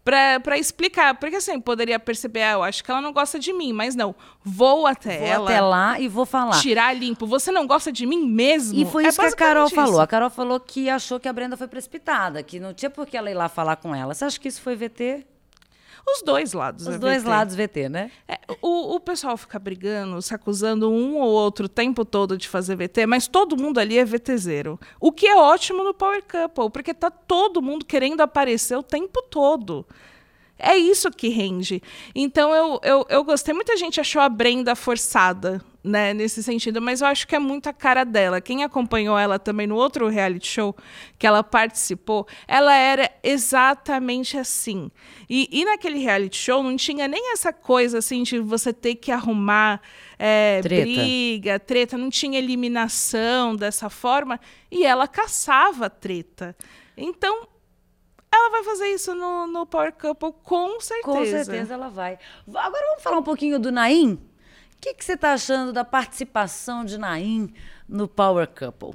para 0.05 0.59
explicar. 0.59 1.15
Porque 1.15 1.37
assim, 1.37 1.59
poderia 1.59 1.99
perceber, 1.99 2.43
ah, 2.43 2.53
eu 2.53 2.63
acho 2.63 2.85
que 2.85 2.91
ela 2.91 3.01
não 3.01 3.11
gosta 3.11 3.39
de 3.39 3.55
mim, 3.55 3.73
mas 3.73 3.97
não. 3.97 4.15
Vou 4.45 4.87
até 4.87 5.19
vou 5.19 5.27
ela. 5.27 5.51
até 5.51 5.61
lá 5.63 5.99
e 5.99 6.07
vou 6.09 6.27
falar. 6.27 6.61
Tirar 6.61 6.95
limpo. 6.95 7.27
Você 7.27 7.51
não 7.51 7.67
gosta 7.67 7.91
de 7.91 8.05
mim 8.05 8.29
mesmo? 8.29 8.79
E 8.79 8.85
foi 8.85 9.07
é 9.07 9.09
isso 9.09 9.19
que 9.19 9.27
a 9.27 9.33
Carol 9.33 9.67
isso. 9.67 9.75
falou. 9.75 10.01
A 10.01 10.07
Carol 10.07 10.31
falou 10.31 10.61
que 10.61 10.89
achou 10.91 11.19
que 11.19 11.27
a 11.27 11.33
Brenda 11.33 11.57
foi 11.57 11.67
precipitada, 11.67 12.43
que 12.43 12.61
não 12.61 12.73
tinha 12.73 12.91
por 12.91 13.07
que 13.07 13.17
ela 13.17 13.31
ir 13.31 13.35
lá 13.35 13.49
falar 13.49 13.77
com 13.77 13.95
ela. 13.95 14.15
Você 14.15 14.27
acha 14.27 14.39
que 14.39 14.47
isso 14.47 14.61
foi 14.61 14.77
VT? 14.77 15.27
Os 16.09 16.23
dois 16.23 16.53
lados. 16.53 16.87
Os 16.87 16.99
dois 16.99 17.23
VT. 17.23 17.29
lados 17.29 17.55
VT, 17.57 17.89
né? 17.89 18.11
É, 18.29 18.39
o, 18.63 18.95
o 18.95 19.01
pessoal 19.01 19.37
fica 19.37 19.59
brigando, 19.59 20.23
se 20.23 20.33
acusando 20.33 20.91
um 20.91 21.17
ou 21.17 21.29
outro 21.31 21.67
o 21.67 21.69
tempo 21.69 22.05
todo 22.05 22.39
de 22.39 22.49
fazer 22.49 22.77
VT, 22.77 23.07
mas 23.07 23.27
todo 23.27 23.57
mundo 23.57 23.79
ali 23.79 23.99
é 23.99 24.05
VT0. 24.05 24.79
O 25.01 25.11
que 25.11 25.27
é 25.27 25.37
ótimo 25.37 25.83
no 25.83 25.93
Power 25.93 26.23
Couple, 26.23 26.71
porque 26.71 26.95
tá 26.95 27.11
todo 27.11 27.61
mundo 27.61 27.85
querendo 27.85 28.21
aparecer 28.21 28.77
o 28.77 28.83
tempo 28.83 29.21
todo. 29.23 29.85
É 30.59 30.77
isso 30.77 31.11
que 31.11 31.29
rende. 31.29 31.83
Então 32.15 32.55
eu, 32.55 32.81
eu, 32.83 33.07
eu 33.09 33.25
gostei. 33.25 33.53
Muita 33.53 33.77
gente 33.77 34.01
achou 34.01 34.23
a 34.23 34.29
Brenda 34.29 34.75
forçada, 34.75 35.63
né, 35.85 36.15
nesse 36.15 36.43
sentido, 36.43 36.81
mas 36.81 37.01
eu 37.01 37.07
acho 37.07 37.29
que 37.29 37.37
é 37.37 37.39
muito 37.39 37.69
a 37.69 37.73
cara 37.73 38.05
dela. 38.05 38.41
Quem 38.41 38.65
acompanhou 38.65 39.19
ela 39.19 39.39
também 39.39 39.67
no 39.67 39.77
outro 39.77 40.09
reality 40.09 40.49
show 40.49 40.75
que 41.19 41.27
ela 41.27 41.45
participou, 41.45 42.27
ela 42.49 42.75
era 42.75 43.11
exatamente 43.23 44.39
assim. 44.39 44.91
E, 45.29 45.49
e 45.53 45.65
naquele 45.65 45.99
reality 45.99 46.37
show 46.37 46.63
não 46.63 46.77
tinha 46.77 47.07
nem 47.07 47.33
essa 47.33 47.53
coisa 47.53 47.99
assim 47.99 48.23
de 48.23 48.39
você 48.39 48.73
ter 48.73 48.95
que 48.97 49.13
arrumar 49.13 49.81
é, 50.19 50.61
treta. 50.63 50.83
briga, 50.83 51.61
treta, 51.61 51.99
não 51.99 52.09
tinha 52.09 52.39
eliminação 52.39 53.55
dessa 53.55 53.91
forma. 53.91 54.41
E 54.71 54.85
ela 54.85 55.07
caçava 55.07 55.91
treta. 55.91 56.57
Então, 56.97 57.47
ela 58.37 58.51
vai 58.51 58.63
fazer 58.65 58.89
isso 58.89 59.15
no, 59.15 59.47
no 59.47 59.67
Power 59.67 59.93
Couple, 59.93 60.33
com 60.43 60.81
certeza. 60.81 61.03
Com 61.03 61.25
certeza 61.25 61.75
ela 61.75 61.89
vai. 61.89 62.19
Agora 62.47 62.87
vamos 62.89 63.03
falar 63.03 63.19
um 63.19 63.23
pouquinho 63.23 63.59
do 63.59 63.73
Naim. 63.73 64.15
O 64.15 64.81
que, 64.81 64.95
que 64.95 65.05
você 65.05 65.15
está 65.15 65.33
achando 65.33 65.73
da 65.73 65.85
participação 65.85 66.85
de 66.85 66.99
Naim 66.99 67.53
no 67.89 68.07
Power 68.07 68.47
Couple? 68.47 68.95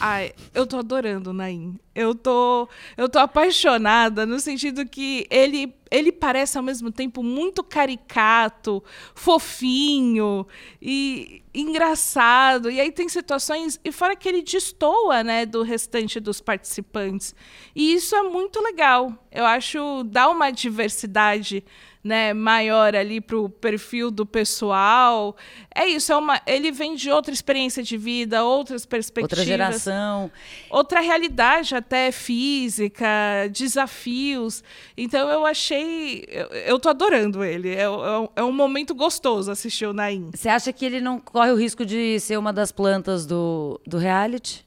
Ai, 0.00 0.32
eu 0.54 0.66
tô 0.66 0.78
adorando 0.78 1.30
o 1.30 1.32
Naim. 1.32 1.78
Eu 1.94 2.14
tô, 2.14 2.68
eu 2.96 3.08
tô 3.08 3.18
apaixonada 3.18 4.24
no 4.24 4.40
sentido 4.40 4.86
que 4.86 5.26
ele, 5.30 5.74
ele 5.90 6.10
parece 6.10 6.56
ao 6.56 6.64
mesmo 6.64 6.90
tempo 6.90 7.22
muito 7.22 7.62
caricato, 7.62 8.82
fofinho 9.14 10.46
e 10.80 11.42
engraçado. 11.54 12.70
E 12.70 12.80
aí 12.80 12.90
tem 12.90 13.08
situações 13.08 13.78
e 13.84 13.92
fora 13.92 14.16
que 14.16 14.28
ele 14.28 14.42
destoa, 14.42 15.22
né, 15.22 15.44
do 15.44 15.62
restante 15.62 16.18
dos 16.18 16.40
participantes. 16.40 17.34
E 17.74 17.92
isso 17.94 18.16
é 18.16 18.22
muito 18.22 18.60
legal. 18.60 19.12
Eu 19.30 19.44
acho 19.44 20.02
dá 20.04 20.28
uma 20.28 20.50
diversidade 20.50 21.62
né, 22.02 22.34
maior 22.34 22.96
ali 22.96 23.20
para 23.20 23.36
o 23.36 23.48
perfil 23.48 24.10
do 24.10 24.26
pessoal. 24.26 25.36
É 25.74 25.86
isso, 25.86 26.12
é 26.12 26.16
uma, 26.16 26.40
ele 26.46 26.72
vem 26.72 26.94
de 26.94 27.10
outra 27.10 27.32
experiência 27.32 27.82
de 27.82 27.96
vida, 27.96 28.44
outras 28.44 28.84
perspectivas. 28.84 29.38
Outra 29.38 29.44
geração. 29.44 30.30
Outra 30.68 31.00
realidade 31.00 31.74
até 31.74 32.10
física, 32.10 33.06
desafios. 33.50 34.64
Então 34.96 35.28
eu 35.30 35.46
achei. 35.46 36.26
Eu, 36.66 36.78
tô 36.78 36.88
adorando 36.88 37.44
ele. 37.44 37.70
É, 37.70 37.82
é, 37.82 38.28
é 38.36 38.42
um 38.42 38.52
momento 38.52 38.94
gostoso 38.94 39.50
assistir 39.50 39.86
o 39.86 39.92
Naim. 39.92 40.30
Você 40.34 40.48
acha 40.48 40.72
que 40.72 40.84
ele 40.84 41.00
não 41.00 41.20
corre 41.20 41.52
o 41.52 41.56
risco 41.56 41.86
de 41.86 42.18
ser 42.18 42.36
uma 42.36 42.52
das 42.52 42.72
plantas 42.72 43.24
do, 43.26 43.80
do 43.86 43.98
reality? 43.98 44.66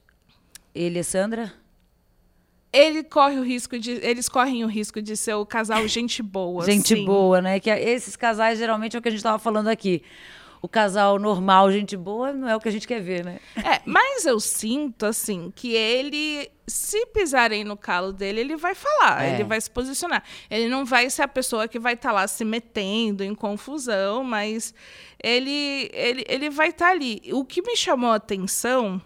Ele 0.73 0.99
e 0.99 1.03
Sandra? 1.03 1.64
Ele 2.75 3.03
corre 3.03 3.39
o 3.39 3.43
risco 3.43 3.79
de 3.79 3.91
eles 3.91 4.27
correm 4.27 4.65
o 4.65 4.67
risco 4.67 5.01
de 5.01 5.15
ser 5.15 5.33
o 5.35 5.45
casal 5.45 5.87
gente 5.87 6.21
boa 6.21 6.65
gente 6.65 6.93
assim. 6.93 7.05
boa 7.05 7.41
né? 7.41 7.59
Que 7.59 7.69
é, 7.69 7.81
esses 7.89 8.17
casais 8.17 8.59
geralmente 8.59 8.95
é 8.95 8.99
o 8.99 9.01
que 9.01 9.07
a 9.07 9.11
gente 9.11 9.19
estava 9.19 9.39
falando 9.39 9.69
aqui. 9.69 10.03
O 10.61 10.67
casal 10.67 11.19
normal 11.19 11.71
gente 11.71 11.95
boa 11.95 12.33
não 12.33 12.49
é 12.49 12.55
o 12.55 12.59
que 12.59 12.67
a 12.67 12.71
gente 12.71 12.87
quer 12.87 12.99
ver 12.99 13.23
né? 13.23 13.39
É 13.55 13.81
mas 13.85 14.25
eu 14.25 14.39
sinto 14.41 15.05
assim 15.05 15.53
que 15.55 15.73
ele 15.73 16.51
se 16.67 17.05
pisarem 17.07 17.63
no 17.63 17.77
calo 17.77 18.11
dele 18.11 18.41
ele 18.41 18.57
vai 18.57 18.75
falar 18.75 19.23
é. 19.23 19.35
ele 19.35 19.45
vai 19.45 19.61
se 19.61 19.71
posicionar. 19.71 20.23
Ele 20.49 20.67
não 20.67 20.83
vai 20.83 21.09
ser 21.09 21.21
a 21.21 21.27
pessoa 21.29 21.69
que 21.69 21.79
vai 21.79 21.93
estar 21.93 22.09
tá 22.09 22.15
lá 22.15 22.27
se 22.27 22.43
metendo 22.43 23.23
em 23.23 23.33
confusão 23.33 24.21
mas 24.21 24.73
ele 25.23 25.89
ele, 25.93 26.25
ele 26.27 26.49
vai 26.49 26.69
estar 26.69 26.87
tá 26.87 26.91
ali. 26.91 27.21
O 27.31 27.45
que 27.45 27.61
me 27.61 27.77
chamou 27.77 28.11
a 28.11 28.15
atenção 28.15 29.01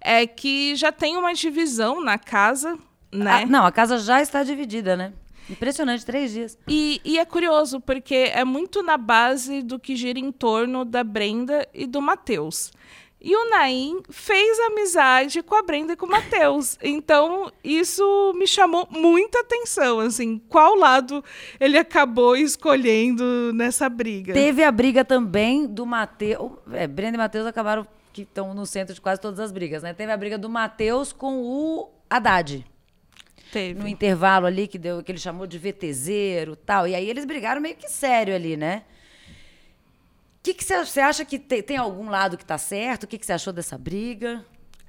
é 0.00 0.26
que 0.26 0.74
já 0.74 0.90
tem 0.90 1.16
uma 1.16 1.32
divisão 1.32 2.02
na 2.02 2.18
casa 2.18 2.76
né? 3.14 3.44
A, 3.44 3.46
não, 3.46 3.64
a 3.64 3.72
casa 3.72 3.98
já 3.98 4.20
está 4.20 4.42
dividida, 4.42 4.96
né? 4.96 5.12
Impressionante, 5.48 6.06
três 6.06 6.32
dias. 6.32 6.58
E, 6.66 7.00
e, 7.04 7.18
é 7.18 7.24
curioso, 7.24 7.80
porque 7.80 8.14
é 8.14 8.44
muito 8.44 8.82
na 8.82 8.96
base 8.96 9.62
do 9.62 9.78
que 9.78 9.94
gira 9.94 10.18
em 10.18 10.32
torno 10.32 10.84
da 10.84 11.04
Brenda 11.04 11.68
e 11.74 11.86
do 11.86 12.00
Matheus. 12.00 12.72
E 13.20 13.34
o 13.34 13.48
Naim 13.48 14.02
fez 14.10 14.58
amizade 14.60 15.42
com 15.42 15.54
a 15.54 15.62
Brenda 15.62 15.94
e 15.94 15.96
com 15.96 16.04
o 16.04 16.10
Matheus. 16.10 16.78
Então, 16.82 17.50
isso 17.62 18.34
me 18.36 18.46
chamou 18.46 18.86
muita 18.90 19.40
atenção, 19.40 19.98
assim, 20.00 20.38
qual 20.48 20.74
lado 20.74 21.24
ele 21.58 21.78
acabou 21.78 22.36
escolhendo 22.36 23.50
nessa 23.54 23.88
briga. 23.88 24.34
Teve 24.34 24.62
a 24.62 24.70
briga 24.70 25.04
também 25.04 25.66
do 25.66 25.86
Matheus. 25.86 26.52
É, 26.72 26.86
Brenda 26.86 27.16
e 27.16 27.18
Matheus 27.18 27.46
acabaram 27.46 27.86
que 28.12 28.22
estão 28.22 28.52
no 28.52 28.66
centro 28.66 28.94
de 28.94 29.00
quase 29.00 29.20
todas 29.20 29.40
as 29.40 29.50
brigas, 29.50 29.82
né? 29.82 29.94
Teve 29.94 30.12
a 30.12 30.16
briga 30.16 30.36
do 30.36 30.48
Matheus 30.50 31.10
com 31.10 31.40
o 31.42 31.90
Haddad. 32.08 32.64
Teve. 33.54 33.80
no 33.80 33.88
intervalo 33.88 34.46
ali, 34.46 34.66
que, 34.66 34.78
deu, 34.78 35.02
que 35.02 35.12
ele 35.12 35.18
chamou 35.18 35.46
de 35.46 35.58
VTZero 35.58 36.56
tal. 36.56 36.86
E 36.88 36.94
aí 36.94 37.08
eles 37.08 37.24
brigaram 37.24 37.60
meio 37.60 37.76
que 37.76 37.88
sério 37.88 38.34
ali, 38.34 38.56
né? 38.56 38.82
O 40.46 40.54
que 40.54 40.62
você 40.62 41.00
acha 41.00 41.24
que 41.24 41.38
te, 41.38 41.62
tem 41.62 41.76
algum 41.76 42.10
lado 42.10 42.36
que 42.36 42.42
está 42.44 42.58
certo? 42.58 43.04
O 43.04 43.06
que 43.06 43.24
você 43.24 43.32
achou 43.32 43.52
dessa 43.52 43.78
briga? 43.78 44.44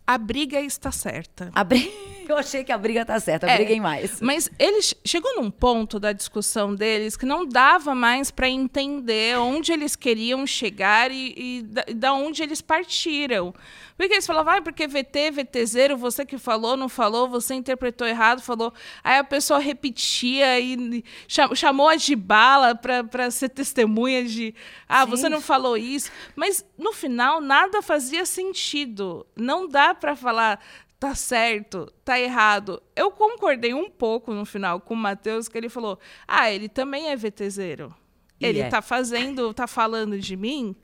A 0.07 0.17
briga 0.17 0.59
está 0.59 0.91
certa. 0.91 1.51
A 1.53 1.63
briga. 1.63 1.91
Eu 2.27 2.37
achei 2.37 2.63
que 2.63 2.71
a 2.71 2.77
briga 2.77 3.01
está 3.01 3.19
certa, 3.19 3.47
é, 3.47 3.55
briguem 3.55 3.79
mais. 3.79 4.19
Mas 4.19 4.49
eles 4.57 4.95
chegou 5.05 5.35
num 5.35 5.51
ponto 5.51 5.99
da 5.99 6.11
discussão 6.11 6.73
deles 6.73 7.15
que 7.15 7.25
não 7.25 7.45
dava 7.45 7.93
mais 7.93 8.31
para 8.31 8.49
entender 8.49 9.37
onde 9.37 9.71
eles 9.71 9.95
queriam 9.95 10.45
chegar 10.47 11.11
e, 11.11 11.33
e 11.37 11.61
da, 11.61 11.85
da, 11.95 12.13
onde 12.13 12.41
eles 12.41 12.61
partiram. 12.61 13.53
Porque 13.97 14.13
eles 14.13 14.27
falavam, 14.27 14.55
ah, 14.55 14.61
porque 14.61 14.87
VT, 14.87 15.31
VTZero, 15.31 15.97
você 15.97 16.25
que 16.25 16.37
falou, 16.37 16.75
não 16.75 16.89
falou, 16.89 17.29
você 17.29 17.53
interpretou 17.53 18.05
errado, 18.05 18.41
falou. 18.41 18.73
Aí 19.03 19.17
a 19.17 19.23
pessoa 19.23 19.59
repetia 19.59 20.59
e 20.59 21.03
chamou 21.27 21.87
a 21.87 21.95
de 21.95 22.15
bala 22.15 22.75
para 22.75 23.31
ser 23.31 23.49
testemunha 23.49 24.25
de, 24.25 24.53
ah, 24.89 25.05
Sim. 25.05 25.11
você 25.11 25.29
não 25.29 25.39
falou 25.39 25.77
isso. 25.77 26.11
Mas 26.35 26.65
no 26.77 26.91
final 26.91 27.39
nada 27.39 27.81
fazia 27.81 28.25
sentido. 28.25 29.25
Não 29.35 29.67
dá 29.67 29.93
para 29.95 30.15
falar 30.15 30.60
tá 30.99 31.13
certo, 31.13 31.91
tá 32.03 32.19
errado. 32.19 32.81
Eu 32.95 33.12
concordei 33.12 33.73
um 33.73 33.89
pouco 33.89 34.34
no 34.34 34.45
final 34.45 34.79
com 34.79 34.93
o 34.93 34.97
Matheus, 34.97 35.47
que 35.47 35.58
ele 35.58 35.69
falou: 35.69 35.99
ah, 36.27 36.51
ele 36.51 36.69
também 36.69 37.10
é 37.10 37.15
VTZero. 37.15 37.93
Ele 38.39 38.60
é. 38.60 38.69
tá 38.69 38.81
fazendo, 38.81 39.53
tá 39.53 39.65
falando 39.65 40.19
de 40.19 40.36
mim 40.36 40.75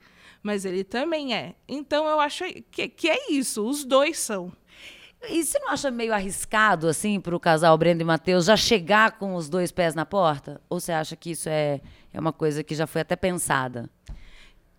mas 0.42 0.64
ele 0.64 0.82
também 0.82 1.34
é. 1.34 1.54
Então 1.68 2.06
eu 2.06 2.18
acho 2.18 2.44
que, 2.70 2.88
que 2.88 3.08
é 3.08 3.32
isso, 3.32 3.64
os 3.66 3.84
dois 3.84 4.18
são. 4.18 4.52
E 5.28 5.44
você 5.44 5.56
não 5.60 5.68
acha 5.68 5.88
meio 5.88 6.12
arriscado, 6.12 6.88
assim, 6.88 7.20
para 7.20 7.36
o 7.36 7.38
casal 7.38 7.78
Brenda 7.78 8.02
e 8.02 8.04
Matheus 8.04 8.46
já 8.46 8.56
chegar 8.56 9.12
com 9.18 9.36
os 9.36 9.48
dois 9.48 9.70
pés 9.70 9.94
na 9.94 10.04
porta? 10.04 10.60
Ou 10.68 10.80
você 10.80 10.90
acha 10.90 11.14
que 11.14 11.30
isso 11.30 11.48
é, 11.48 11.80
é 12.12 12.18
uma 12.18 12.32
coisa 12.32 12.64
que 12.64 12.74
já 12.74 12.88
foi 12.88 13.02
até 13.02 13.14
pensada? 13.14 13.88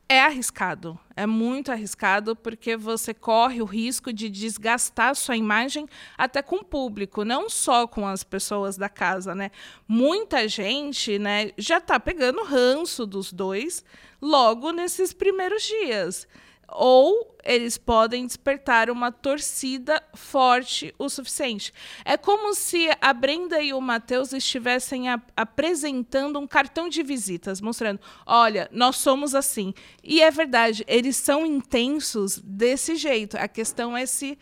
É 0.08 0.22
arriscado. 0.22 1.00
É 1.16 1.26
muito 1.26 1.72
arriscado 1.72 2.36
porque 2.36 2.76
você 2.76 3.14
corre 3.14 3.62
o 3.62 3.66
risco 3.66 4.12
de 4.12 4.30
desgastar 4.30 5.16
sua 5.16 5.38
imagem 5.38 5.88
até 6.18 6.42
com 6.42 6.58
o 6.58 6.66
público, 6.66 7.24
não 7.24 7.50
só 7.50 7.88
com 7.88 8.08
as 8.08 8.24
pessoas 8.24 8.78
da 8.78 8.90
casa, 8.90 9.34
né? 9.34 9.52
Muita 9.88 10.48
gente, 10.48 11.18
né, 11.18 11.52
já 11.58 11.78
está 11.78 12.00
pegando 12.00 12.44
ranço 12.44 13.06
dos 13.06 13.32
dois 13.32 13.84
logo 14.22 14.72
nesses 14.72 15.14
primeiros 15.14 15.64
dias 15.64 16.28
ou 16.68 17.36
eles 17.44 17.78
podem 17.78 18.26
despertar 18.26 18.90
uma 18.90 19.12
torcida 19.12 20.02
forte 20.14 20.94
o 20.98 21.10
suficiente. 21.10 21.74
É 22.06 22.16
como 22.16 22.54
se 22.56 22.90
a 23.02 23.14
Brenda 23.14 23.62
e 23.62 23.74
o 23.74 23.82
Matheus 23.82 24.32
estivessem 24.32 25.06
apresentando 25.36 26.40
um 26.40 26.48
cartão 26.48 26.88
de 26.88 27.04
visitas, 27.04 27.60
mostrando: 27.60 28.00
olha, 28.26 28.70
nós 28.72 28.98
somos 28.98 29.36
assim. 29.36 29.74
E 30.04 30.22
é 30.22 30.32
verdade, 30.32 30.84
eles 30.88 31.18
são 31.18 31.46
intensos 31.46 32.40
desse 32.40 32.96
jeito. 32.96 33.38
A 33.38 33.48
questão 33.48 33.96
é 33.96 34.06
se 34.06 34.38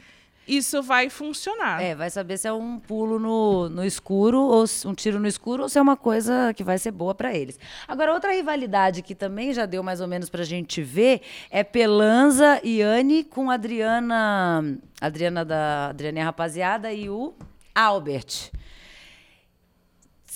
isso 0.52 0.84
vai 0.84 1.10
funcionar. 1.10 1.82
É, 1.82 1.96
vai 1.96 2.10
saber 2.10 2.38
se 2.38 2.48
é 2.48 2.52
um 2.52 2.78
pulo 2.78 3.18
no, 3.18 3.70
no 3.70 3.86
escuro 3.86 4.40
ou 4.40 4.66
um 4.86 4.94
tiro 4.94 5.18
no 5.20 5.28
escuro 5.28 5.64
ou 5.64 5.70
se 5.70 5.80
é 5.80 5.82
uma 5.82 5.96
coisa 5.96 6.54
que 6.54 6.64
vai 6.64 6.78
ser 6.78 6.92
boa 6.92 7.16
para 7.16 7.34
eles. 7.34 7.58
Agora, 7.88 8.14
outra 8.14 8.34
rivalidade 8.34 9.02
que 9.02 9.16
também 9.16 9.54
já 9.54 9.66
deu 9.66 9.82
mais 9.82 10.02
ou 10.02 10.08
menos 10.08 10.30
pra 10.30 10.44
gente 10.44 10.82
ver 10.82 11.22
é 11.50 11.64
Pelanza 11.64 12.60
e 12.64 12.82
Anne 12.82 13.24
com 13.24 13.50
Adriana, 13.50 14.78
Adriana 15.00 15.46
da 15.46 15.90
Adriana 15.90 16.24
Rapaziada 16.26 16.92
e 16.92 17.10
o 17.10 17.34
Albert 17.74 18.52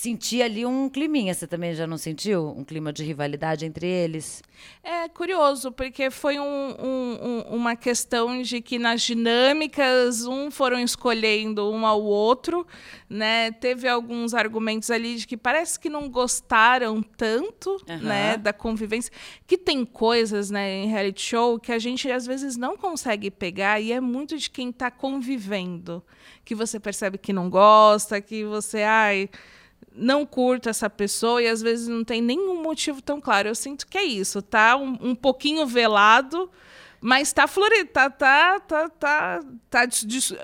senti 0.06 0.41
ali 0.41 0.63
um 0.65 0.88
climinha. 0.88 1.34
Você 1.34 1.48
também 1.48 1.74
já 1.74 1.88
não 1.88 1.98
sentiu 1.98 2.54
um 2.56 2.63
clima 2.63 2.94
de 2.94 3.04
rivalidade 3.04 3.65
entre 3.65 3.88
eles? 3.88 4.44
É 4.84 5.10
curioso, 5.10 5.72
porque 5.72 6.12
foi 6.12 6.39
um, 6.39 6.76
um, 6.80 7.41
uma 7.50 7.76
questão 7.76 8.39
de 8.41 8.62
que 8.62 8.78
nas 8.78 9.02
dinâmicas 9.02 10.26
um 10.28 10.52
foram 10.52 10.80
escolhendo 10.80 11.72
um 11.72 11.88
ao 11.88 12.04
outro, 12.04 12.68
né? 13.10 13.52
Teve 13.52 13.88
alguns 13.88 14.36
argumentos 14.36 14.91
ali 14.91 15.15
de 15.15 15.26
que 15.26 15.36
parece 15.36 15.80
que 15.80 15.89
não 15.89 16.08
gostaram 16.08 17.02
tanto, 17.02 17.72
uhum. 17.89 17.98
né, 17.98 18.38
da 18.38 18.54
convivência. 18.54 19.12
Que 19.48 19.58
tem 19.58 19.84
coisas, 19.84 20.52
né, 20.52 20.84
em 20.84 20.88
reality 20.88 21.22
show 21.22 21.60
que 21.60 21.72
a 21.72 21.80
gente 21.80 22.10
às 22.12 22.28
vezes 22.28 22.56
não 22.56 22.78
consegue 22.78 23.32
pegar 23.32 23.80
e 23.80 23.91
é 23.91 24.00
muito 24.00 24.38
de 24.38 24.50
quem 24.52 24.70
está 24.70 24.91
convivendo, 24.91 26.04
que 26.44 26.54
você 26.54 26.80
percebe 26.80 27.18
que 27.18 27.34
não 27.34 27.50
gosta, 27.50 28.22
que 28.22 28.44
você, 28.44 28.84
ai 28.84 29.30
não 29.96 30.26
curto 30.26 30.70
essa 30.70 30.90
pessoa 30.90 31.42
e 31.42 31.48
às 31.48 31.62
vezes 31.62 31.88
não 31.88 32.04
tem 32.04 32.22
nenhum 32.22 32.62
motivo 32.62 33.02
tão 33.02 33.20
claro. 33.22 33.48
Eu 33.48 33.56
sinto 33.56 33.88
que 33.88 33.98
é 33.98 34.04
isso, 34.04 34.42
tá 34.42 34.76
um, 34.76 34.98
um 35.02 35.16
pouquinho 35.16 35.66
velado, 35.66 36.50
mas 37.02 37.32
tá 37.32 37.48
florido, 37.48 37.90
tá, 37.90 38.10
tá, 38.10 38.60
tá, 38.60 38.90
tá, 38.90 39.40
tá 39.70 39.88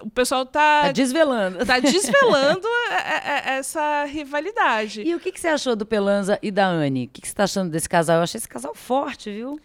o 0.04 0.10
pessoal 0.10 0.46
tá, 0.46 0.84
tá 0.84 0.92
desvelando, 0.92 1.66
tá 1.66 1.80
desvelando 1.80 2.68
essa 3.46 4.06
rivalidade. 4.06 5.02
E 5.02 5.16
o 5.16 5.20
que, 5.20 5.32
que 5.32 5.40
você 5.40 5.48
achou 5.48 5.76
do 5.76 5.86
Pelanza 5.86 6.40
e 6.42 6.52
da 6.52 6.68
Anne? 6.68 7.06
O 7.06 7.10
que, 7.10 7.22
que 7.22 7.28
você 7.28 7.34
está 7.34 7.44
achando 7.46 7.72
desse 7.72 7.90
casal? 7.90 8.18
Eu 8.18 8.24
achei 8.24 8.38
esse 8.38 8.48
casal 8.48 8.76
forte, 8.76 9.32
viu? 9.32 9.60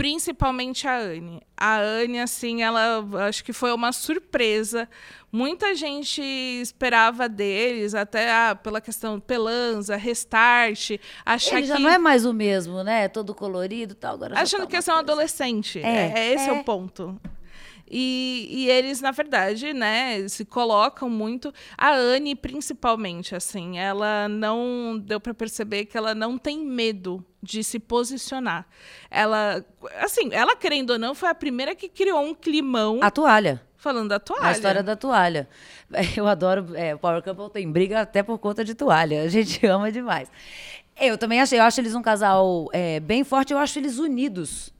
principalmente 0.00 0.88
a 0.88 0.96
Anne. 0.96 1.42
A 1.54 1.78
Anne, 1.78 2.20
assim, 2.20 2.62
ela 2.62 3.04
acho 3.28 3.44
que 3.44 3.52
foi 3.52 3.70
uma 3.70 3.92
surpresa. 3.92 4.88
Muita 5.32 5.74
gente 5.74 6.20
esperava 6.20 7.28
deles, 7.28 7.94
até 7.94 8.32
ah, 8.32 8.54
pela 8.54 8.80
questão 8.80 9.20
Pelanza, 9.20 9.94
Restart, 9.96 10.98
achar 11.24 11.58
Ele 11.58 11.66
já 11.66 11.76
que... 11.76 11.82
não 11.82 11.90
é 11.90 11.98
mais 11.98 12.24
o 12.24 12.32
mesmo, 12.32 12.82
né? 12.82 13.06
Todo 13.06 13.32
colorido 13.34 13.92
e 13.92 13.96
tal. 13.96 14.14
Agora 14.14 14.40
Achando 14.40 14.62
tá 14.62 14.66
que 14.66 14.82
são 14.82 14.96
adolescente. 14.96 15.78
É, 15.80 16.12
é, 16.16 16.32
esse 16.34 16.48
é. 16.48 16.48
é 16.48 16.52
o 16.52 16.64
ponto. 16.64 17.20
E, 17.90 18.46
e, 18.48 18.70
eles, 18.70 19.00
na 19.00 19.10
verdade, 19.10 19.72
né, 19.72 20.28
se 20.28 20.44
colocam 20.44 21.10
muito. 21.10 21.52
A 21.76 21.92
Anne, 21.92 22.36
principalmente, 22.36 23.34
assim, 23.34 23.78
ela 23.78 24.28
não. 24.28 24.96
Deu 24.96 25.20
para 25.20 25.34
perceber 25.34 25.86
que 25.86 25.98
ela 25.98 26.14
não 26.14 26.38
tem 26.38 26.64
medo 26.64 27.24
de 27.42 27.64
se 27.64 27.80
posicionar. 27.80 28.66
Ela, 29.10 29.64
assim, 29.98 30.28
ela 30.32 30.54
querendo 30.54 30.90
ou 30.90 30.98
não, 30.98 31.16
foi 31.16 31.28
a 31.30 31.34
primeira 31.34 31.74
que 31.74 31.88
criou 31.88 32.20
um 32.20 32.32
climão. 32.32 33.00
A 33.02 33.10
toalha. 33.10 33.60
Falando 33.80 34.10
da 34.10 34.20
toalha. 34.20 34.46
A 34.46 34.52
história 34.52 34.82
da 34.82 34.94
toalha. 34.94 35.48
Eu 36.14 36.28
adoro. 36.28 36.76
É, 36.76 36.94
o 36.94 36.98
Power 36.98 37.22
Couple 37.22 37.50
tem 37.50 37.70
briga 37.70 38.02
até 38.02 38.22
por 38.22 38.38
conta 38.38 38.62
de 38.62 38.74
toalha. 38.74 39.22
A 39.22 39.28
gente 39.28 39.64
ama 39.66 39.90
demais. 39.90 40.30
Eu 41.00 41.16
também 41.16 41.40
achei. 41.40 41.58
Eu 41.58 41.64
acho 41.64 41.80
eles 41.80 41.94
um 41.94 42.02
casal 42.02 42.68
é, 42.72 43.00
bem 43.00 43.24
forte. 43.24 43.52
Eu 43.52 43.58
acho 43.58 43.78
eles 43.78 43.98
unidos 43.98 44.72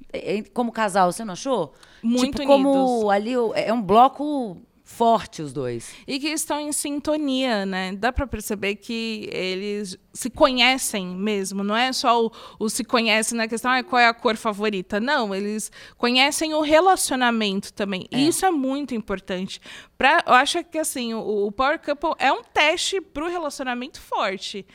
como 0.52 0.72
casal, 0.72 1.12
você 1.12 1.24
não 1.24 1.32
achou? 1.32 1.72
Muito 2.02 2.40
tipo, 2.40 2.52
unidos. 2.52 2.72
como 2.72 3.10
ali 3.10 3.32
é 3.54 3.72
um 3.72 3.80
bloco 3.80 4.56
forte 4.90 5.40
os 5.40 5.53
dois. 5.53 5.94
E 6.07 6.18
que 6.18 6.29
estão 6.29 6.61
em 6.61 6.72
sintonia, 6.72 7.64
né? 7.64 7.92
Dá 7.92 8.12
para 8.12 8.26
perceber 8.26 8.74
que 8.74 9.31
eles 9.33 9.96
se 10.12 10.29
conhecem 10.29 11.07
mesmo, 11.07 11.62
não 11.62 11.76
é 11.76 11.92
só 11.92 12.26
o, 12.26 12.33
o 12.59 12.68
se 12.68 12.83
conhecem 12.83 13.38
na 13.38 13.46
questão 13.46 13.70
ah, 13.70 13.83
qual 13.85 14.00
é 14.00 14.09
a 14.09 14.12
cor 14.12 14.37
favorita. 14.37 14.98
Não, 14.98 15.35
eles 15.35 15.70
conhecem 15.96 16.53
o 16.55 16.61
relacionamento 16.61 17.72
também. 17.72 18.07
É. 18.11 18.18
E 18.18 18.29
isso 18.29 18.44
é 18.44 18.50
muito 18.50 18.94
importante. 18.94 19.61
Pra, 19.96 20.24
eu 20.26 20.35
acho 20.35 20.62
que 20.64 20.76
assim, 20.76 21.14
o, 21.14 21.46
o 21.46 21.53
Power 21.53 21.79
Couple 21.79 22.14
é 22.18 22.33
um 22.33 22.42
teste 22.42 23.00
para 23.00 23.24
o 23.24 23.31
relacionamento 23.31 24.00
forte. 24.00 24.66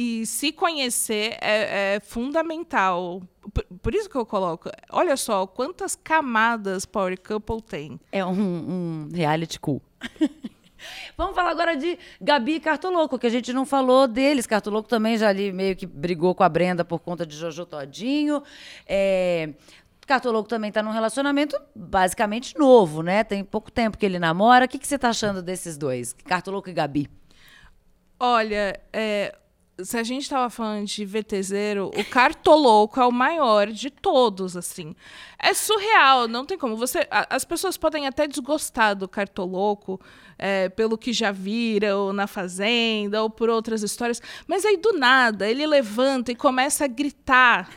E 0.00 0.24
se 0.26 0.52
conhecer 0.52 1.36
é, 1.40 1.96
é 1.96 2.00
fundamental. 2.00 3.20
Por, 3.52 3.64
por, 3.82 3.92
isso 3.92 4.08
que 4.08 4.14
eu 4.14 4.24
coloco. 4.24 4.70
Olha 4.92 5.16
só 5.16 5.44
quantas 5.44 5.96
camadas 5.96 6.86
Power 6.86 7.20
Couple 7.20 7.60
tem. 7.60 7.98
É 8.12 8.24
um, 8.24 8.30
um 8.30 9.08
reality 9.12 9.58
cool. 9.58 9.82
Vamos 11.18 11.34
falar 11.34 11.50
agora 11.50 11.76
de 11.76 11.98
Gabi 12.20 12.54
e 12.54 12.60
Cartoloco, 12.60 13.18
que 13.18 13.26
a 13.26 13.30
gente 13.30 13.52
não 13.52 13.66
falou 13.66 14.06
deles. 14.06 14.46
Cartoloco 14.46 14.88
também 14.88 15.18
já 15.18 15.30
ali 15.30 15.50
meio 15.50 15.74
que 15.74 15.84
brigou 15.84 16.32
com 16.32 16.44
a 16.44 16.48
Brenda 16.48 16.84
por 16.84 17.00
conta 17.00 17.26
de 17.26 17.34
Jojo 17.34 17.66
Todinho. 17.66 18.40
É... 18.86 19.52
Cartoloco 20.06 20.48
também 20.48 20.68
está 20.68 20.80
num 20.80 20.92
relacionamento 20.92 21.60
basicamente 21.74 22.56
novo, 22.56 23.02
né? 23.02 23.24
Tem 23.24 23.42
pouco 23.42 23.68
tempo 23.68 23.98
que 23.98 24.06
ele 24.06 24.20
namora. 24.20 24.66
O 24.66 24.68
que, 24.68 24.78
que 24.78 24.86
você 24.86 24.94
está 24.94 25.08
achando 25.08 25.42
desses 25.42 25.76
dois, 25.76 26.12
Cartoloco 26.12 26.70
e 26.70 26.72
Gabi? 26.72 27.10
Olha, 28.20 28.80
é, 28.92 29.36
se 29.82 29.96
a 29.96 30.02
gente 30.02 30.22
estava 30.22 30.50
falando 30.50 30.86
de 30.86 31.04
VTZero, 31.04 31.90
o 31.96 32.04
Cartoloco 32.04 33.00
é 33.00 33.06
o 33.06 33.12
maior 33.12 33.68
de 33.68 33.90
todos, 33.90 34.56
assim. 34.56 34.94
É 35.38 35.54
surreal, 35.54 36.26
não 36.26 36.44
tem 36.44 36.58
como. 36.58 36.76
Você, 36.76 37.06
as 37.10 37.44
pessoas 37.44 37.76
podem 37.76 38.06
até 38.06 38.26
desgostar 38.26 38.96
do 38.96 39.08
Cartoloco 39.08 40.00
é, 40.36 40.68
pelo 40.68 40.98
que 40.98 41.12
já 41.12 41.30
viram 41.30 42.12
na 42.12 42.26
Fazenda 42.26 43.22
ou 43.22 43.30
por 43.30 43.48
outras 43.48 43.82
histórias, 43.82 44.20
mas 44.46 44.64
aí 44.64 44.76
do 44.76 44.92
nada 44.94 45.48
ele 45.48 45.66
levanta 45.66 46.32
e 46.32 46.36
começa 46.36 46.84
a 46.84 46.88
gritar 46.88 47.70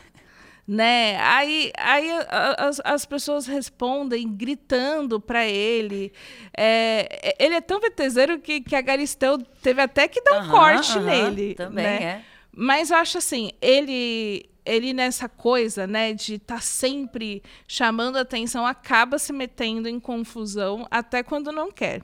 né? 0.66 1.18
Aí, 1.20 1.72
aí 1.76 2.08
as, 2.56 2.80
as 2.84 3.04
pessoas 3.04 3.46
respondem 3.46 4.28
gritando 4.28 5.20
para 5.20 5.46
ele. 5.46 6.12
É, 6.56 7.34
ele 7.38 7.54
é 7.54 7.60
tão 7.60 7.80
VTZero 7.80 8.38
que, 8.38 8.60
que 8.60 8.76
a 8.76 8.80
Galisteu 8.80 9.38
teve 9.62 9.80
até 9.80 10.06
que 10.06 10.20
dar 10.22 10.42
um 10.42 10.48
corte 10.48 10.98
nele. 11.00 11.54
Também 11.54 11.84
né? 11.84 12.02
é. 12.02 12.24
Mas 12.54 12.90
eu 12.90 12.96
acho 12.98 13.18
assim, 13.18 13.50
ele 13.60 14.48
ele 14.64 14.92
nessa 14.92 15.28
coisa, 15.28 15.88
né, 15.88 16.12
de 16.12 16.34
estar 16.34 16.56
tá 16.56 16.60
sempre 16.60 17.42
chamando 17.66 18.16
atenção, 18.16 18.64
acaba 18.64 19.18
se 19.18 19.32
metendo 19.32 19.88
em 19.88 19.98
confusão 19.98 20.86
até 20.88 21.22
quando 21.22 21.50
não 21.50 21.72
quer. 21.72 22.02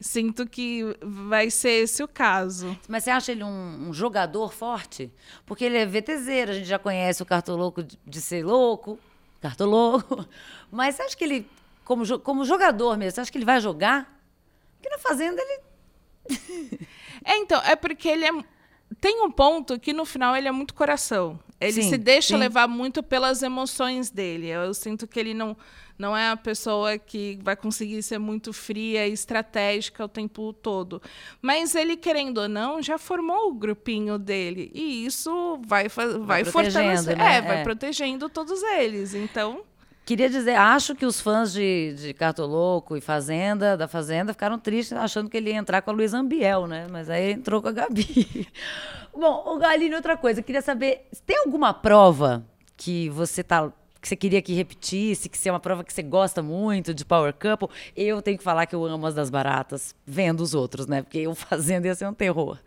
Sinto 0.00 0.46
que 0.46 0.96
vai 1.02 1.50
ser 1.50 1.82
esse 1.82 2.02
o 2.02 2.08
caso. 2.08 2.78
Mas 2.88 3.04
você 3.04 3.10
acha 3.10 3.32
ele 3.32 3.44
um, 3.44 3.88
um 3.88 3.92
jogador 3.92 4.50
forte? 4.50 5.12
Porque 5.44 5.62
ele 5.62 5.76
é 5.76 5.84
VTZero, 5.84 6.52
a 6.52 6.54
gente 6.54 6.66
já 6.66 6.78
conhece 6.78 7.22
o 7.22 7.26
cartoloco 7.26 7.82
de, 7.82 7.98
de 8.06 8.20
ser 8.20 8.42
louco, 8.42 8.98
cartoloco. 9.42 10.26
Mas 10.72 10.94
você 10.94 11.02
acha 11.02 11.16
que 11.16 11.24
ele, 11.24 11.46
como, 11.84 12.18
como 12.20 12.46
jogador 12.46 12.96
mesmo, 12.96 13.14
você 13.14 13.20
acha 13.20 13.30
que 13.30 13.36
ele 13.36 13.44
vai 13.44 13.60
jogar? 13.60 14.18
Porque 14.76 14.88
na 14.88 14.98
Fazenda 14.98 15.42
ele. 15.42 15.60
é, 17.22 17.36
então, 17.36 17.60
é 17.62 17.76
porque 17.76 18.08
ele 18.08 18.24
é. 18.24 18.30
Tem 19.00 19.22
um 19.22 19.30
ponto 19.30 19.78
que 19.78 19.92
no 19.92 20.04
final 20.04 20.34
ele 20.34 20.48
é 20.48 20.52
muito 20.52 20.74
coração. 20.74 21.38
Ele 21.60 21.82
sim, 21.82 21.90
se 21.90 21.98
deixa 21.98 22.28
sim. 22.28 22.36
levar 22.36 22.66
muito 22.66 23.02
pelas 23.02 23.42
emoções 23.42 24.10
dele. 24.10 24.48
Eu 24.48 24.72
sinto 24.72 25.06
que 25.06 25.20
ele 25.20 25.34
não 25.34 25.56
não 26.00 26.16
é 26.16 26.30
a 26.30 26.36
pessoa 26.36 26.96
que 26.96 27.38
vai 27.42 27.54
conseguir 27.54 28.02
ser 28.02 28.18
muito 28.18 28.54
fria 28.54 29.06
e 29.06 29.12
estratégica 29.12 30.02
o 30.02 30.08
tempo 30.08 30.50
todo. 30.54 31.02
Mas 31.42 31.74
ele, 31.74 31.94
querendo 31.94 32.38
ou 32.38 32.48
não, 32.48 32.80
já 32.80 32.96
formou 32.96 33.50
o 33.50 33.54
grupinho 33.54 34.18
dele. 34.18 34.70
E 34.74 35.04
isso 35.04 35.60
vai, 35.66 35.88
vai, 35.88 36.08
vai 36.18 36.44
fortalecendo. 36.46 37.18
Né? 37.18 37.36
É, 37.36 37.42
vai 37.42 37.60
é. 37.60 37.62
protegendo 37.62 38.30
todos 38.30 38.62
eles. 38.62 39.12
Então. 39.12 39.62
Queria 40.04 40.28
dizer, 40.28 40.56
acho 40.56 40.94
que 40.94 41.06
os 41.06 41.20
fãs 41.20 41.52
de, 41.52 41.94
de 41.94 42.14
Cartoloco 42.14 42.96
e 42.96 43.00
Fazenda, 43.00 43.76
da 43.76 43.86
Fazenda, 43.86 44.32
ficaram 44.32 44.58
tristes 44.58 44.96
achando 44.96 45.30
que 45.30 45.36
ele 45.36 45.50
ia 45.50 45.56
entrar 45.56 45.82
com 45.82 45.90
a 45.90 45.92
Luísa 45.92 46.18
Ambiel, 46.18 46.66
né? 46.66 46.86
Mas 46.90 47.08
aí 47.08 47.32
entrou 47.32 47.62
com 47.62 47.68
a 47.68 47.72
Gabi. 47.72 48.48
Bom, 49.14 49.44
o 49.46 49.58
Galinho, 49.58 49.96
outra 49.96 50.16
coisa, 50.16 50.42
queria 50.42 50.62
saber, 50.62 51.06
tem 51.24 51.38
alguma 51.38 51.72
prova 51.72 52.44
que 52.76 53.08
você 53.10 53.42
tá 53.44 53.70
que 54.00 54.08
você 54.08 54.16
queria 54.16 54.40
que 54.40 54.54
repetisse, 54.54 55.28
que 55.28 55.36
seja 55.36 55.52
uma 55.52 55.60
prova 55.60 55.84
que 55.84 55.92
você 55.92 56.02
gosta 56.02 56.42
muito 56.42 56.94
de 56.94 57.04
Power 57.04 57.34
Couple. 57.34 57.68
Eu 57.94 58.22
tenho 58.22 58.38
que 58.38 58.42
falar 58.42 58.64
que 58.64 58.74
eu 58.74 58.84
amo 58.86 59.06
as 59.06 59.14
das 59.14 59.28
baratas, 59.28 59.94
vendo 60.06 60.40
os 60.40 60.54
outros, 60.54 60.86
né? 60.86 61.02
Porque 61.02 61.18
eu 61.18 61.34
fazendo 61.36 61.84
ia 61.84 61.94
ser 61.94 62.08
um 62.08 62.14
terror. 62.14 62.58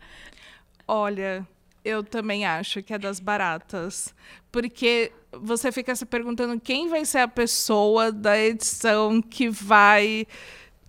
Olha, 0.86 1.44
eu 1.84 2.02
também 2.02 2.44
acho 2.44 2.82
que 2.82 2.94
é 2.94 2.98
das 2.98 3.20
baratas. 3.20 4.14
Porque 4.50 5.12
você 5.32 5.70
fica 5.70 5.94
se 5.94 6.06
perguntando 6.06 6.58
quem 6.60 6.88
vai 6.88 7.04
ser 7.04 7.18
a 7.18 7.28
pessoa 7.28 8.10
da 8.10 8.38
edição 8.38 9.20
que 9.20 9.48
vai 9.48 10.26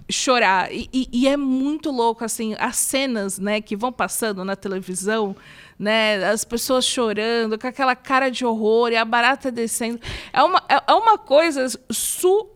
chorar. 0.09 0.71
E, 0.71 0.89
e, 0.93 1.09
e, 1.11 1.27
é 1.27 1.35
muito 1.35 1.91
louco, 1.91 2.23
assim, 2.23 2.55
as 2.59 2.77
cenas, 2.77 3.39
né, 3.39 3.59
que 3.59 3.75
vão 3.75 3.91
passando 3.91 4.45
na 4.45 4.55
televisão, 4.55 5.35
né, 5.79 6.23
as 6.25 6.45
pessoas 6.45 6.85
chorando, 6.85 7.57
com 7.57 7.67
aquela 7.67 7.95
cara 7.95 8.29
de 8.29 8.45
horror 8.45 8.91
e 8.91 8.95
a 8.95 9.03
barata 9.03 9.51
descendo. 9.51 9.99
É 10.31 10.43
uma, 10.43 10.63
é, 10.69 10.75
é 10.87 10.93
uma 10.93 11.17
coisa 11.17 11.67
surreal, 11.91 12.55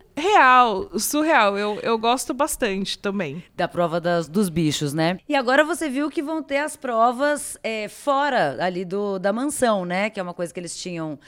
surreal. 0.98 1.58
Eu, 1.58 1.78
eu 1.80 1.98
gosto 1.98 2.32
bastante 2.34 2.98
também. 2.98 3.42
Da 3.54 3.68
prova 3.68 4.00
das, 4.00 4.28
dos 4.28 4.48
bichos, 4.48 4.92
né? 4.92 5.18
E 5.28 5.34
agora 5.34 5.64
você 5.64 5.88
viu 5.88 6.10
que 6.10 6.22
vão 6.22 6.42
ter 6.42 6.58
as 6.58 6.76
provas 6.76 7.56
é, 7.62 7.88
fora 7.88 8.56
ali 8.62 8.84
do, 8.84 9.18
da 9.18 9.32
mansão, 9.32 9.84
né? 9.84 10.10
Que 10.10 10.20
é 10.20 10.22
uma 10.22 10.34
coisa 10.34 10.52
que 10.52 10.60
eles 10.60 10.76
tinham 10.76 11.18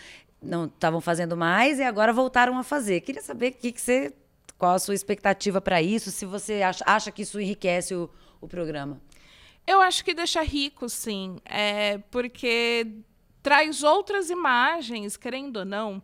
não 0.43 0.65
estavam 0.65 1.01
fazendo 1.01 1.37
mais 1.37 1.79
e 1.79 1.85
agora 1.85 2.13
voltaram 2.13 2.59
a 2.59 2.65
fazer. 2.65 3.01
Queria 3.01 3.23
saber 3.23 3.53
o 3.53 3.55
que, 3.55 3.71
que 3.71 3.81
você 3.81 4.13
qual 4.63 4.75
a 4.75 4.79
sua 4.79 4.95
expectativa 4.95 5.61
para 5.61 5.83
isso? 5.83 6.13
Se 6.13 6.25
você 6.25 6.63
acha, 6.63 6.85
acha, 6.87 7.11
que 7.11 7.23
isso 7.23 7.41
enriquece 7.41 7.97
o, 7.97 8.09
o 8.41 8.47
programa? 8.47 9.01
Eu 9.67 9.81
acho 9.81 10.05
que 10.05 10.15
deixa 10.15 10.41
rico, 10.41 10.89
sim. 10.89 11.37
É, 11.45 11.99
porque 12.13 12.87
traz 13.43 13.83
outras 13.83 14.31
imagens, 14.31 15.17
querendo 15.17 15.57
ou 15.57 15.65
não. 15.65 16.01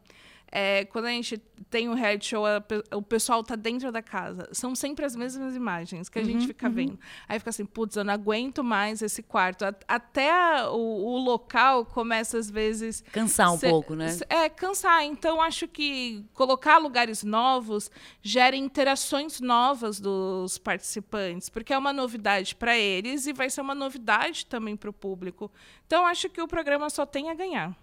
É, 0.51 0.85
quando 0.87 1.07
a 1.07 1.11
gente 1.11 1.39
tem 1.71 1.89
um 1.89 1.95
reality 1.95 2.27
show, 2.27 2.47
a, 2.47 2.63
o 2.95 3.03
pessoal 3.03 3.45
tá 3.45 3.55
dentro 3.55 3.93
da 3.93 4.03
casa. 4.03 4.49
São 4.53 4.75
sempre 4.75 5.05
as 5.05 5.15
mesmas 5.15 5.55
imagens 5.55 6.09
que 6.09 6.19
a 6.19 6.23
uhum, 6.23 6.29
gente 6.29 6.47
fica 6.47 6.69
uhum. 6.69 6.73
vendo. 6.73 7.01
Aí 7.29 7.39
fica 7.39 7.51
assim, 7.51 7.67
putz, 7.67 7.97
eu 7.97 8.05
não 8.05 8.15
aguento 8.15 8.65
mais 8.65 9.03
esse 9.03 9.23
quarto. 9.23 9.65
Até 9.87 10.33
o, 10.69 10.77
o 10.77 11.19
local 11.19 11.85
começa, 11.85 12.39
às 12.39 12.51
vezes... 12.51 13.05
Cansar 13.13 13.53
um 13.53 13.59
ser, 13.59 13.69
pouco, 13.69 13.95
né? 13.95 14.17
É, 14.29 14.49
cansar. 14.49 15.05
Então, 15.05 15.43
acho 15.43 15.69
que 15.69 16.25
colocar 16.33 16.79
lugares 16.79 17.23
novos 17.23 17.91
gera 18.23 18.57
interações 18.57 19.41
novas 19.41 20.01
dos 20.01 20.57
participantes, 20.57 21.49
porque 21.49 21.73
é 21.73 21.79
uma 21.79 21.93
novidade 21.93 22.55
para 22.55 22.77
eles 22.77 23.27
e 23.27 23.33
vai 23.33 23.51
ser 23.51 23.61
uma 23.61 23.75
novidade 23.75 24.47
também 24.47 24.77
para 24.77 24.89
o 24.89 24.93
público. 24.93 25.51
Então, 25.87 26.07
acho 26.07 26.31
que 26.31 26.41
o 26.41 26.49
programa 26.49 26.89
só 26.89 27.05
tem 27.05 27.29
a 27.31 27.35
ganhar. 27.35 27.77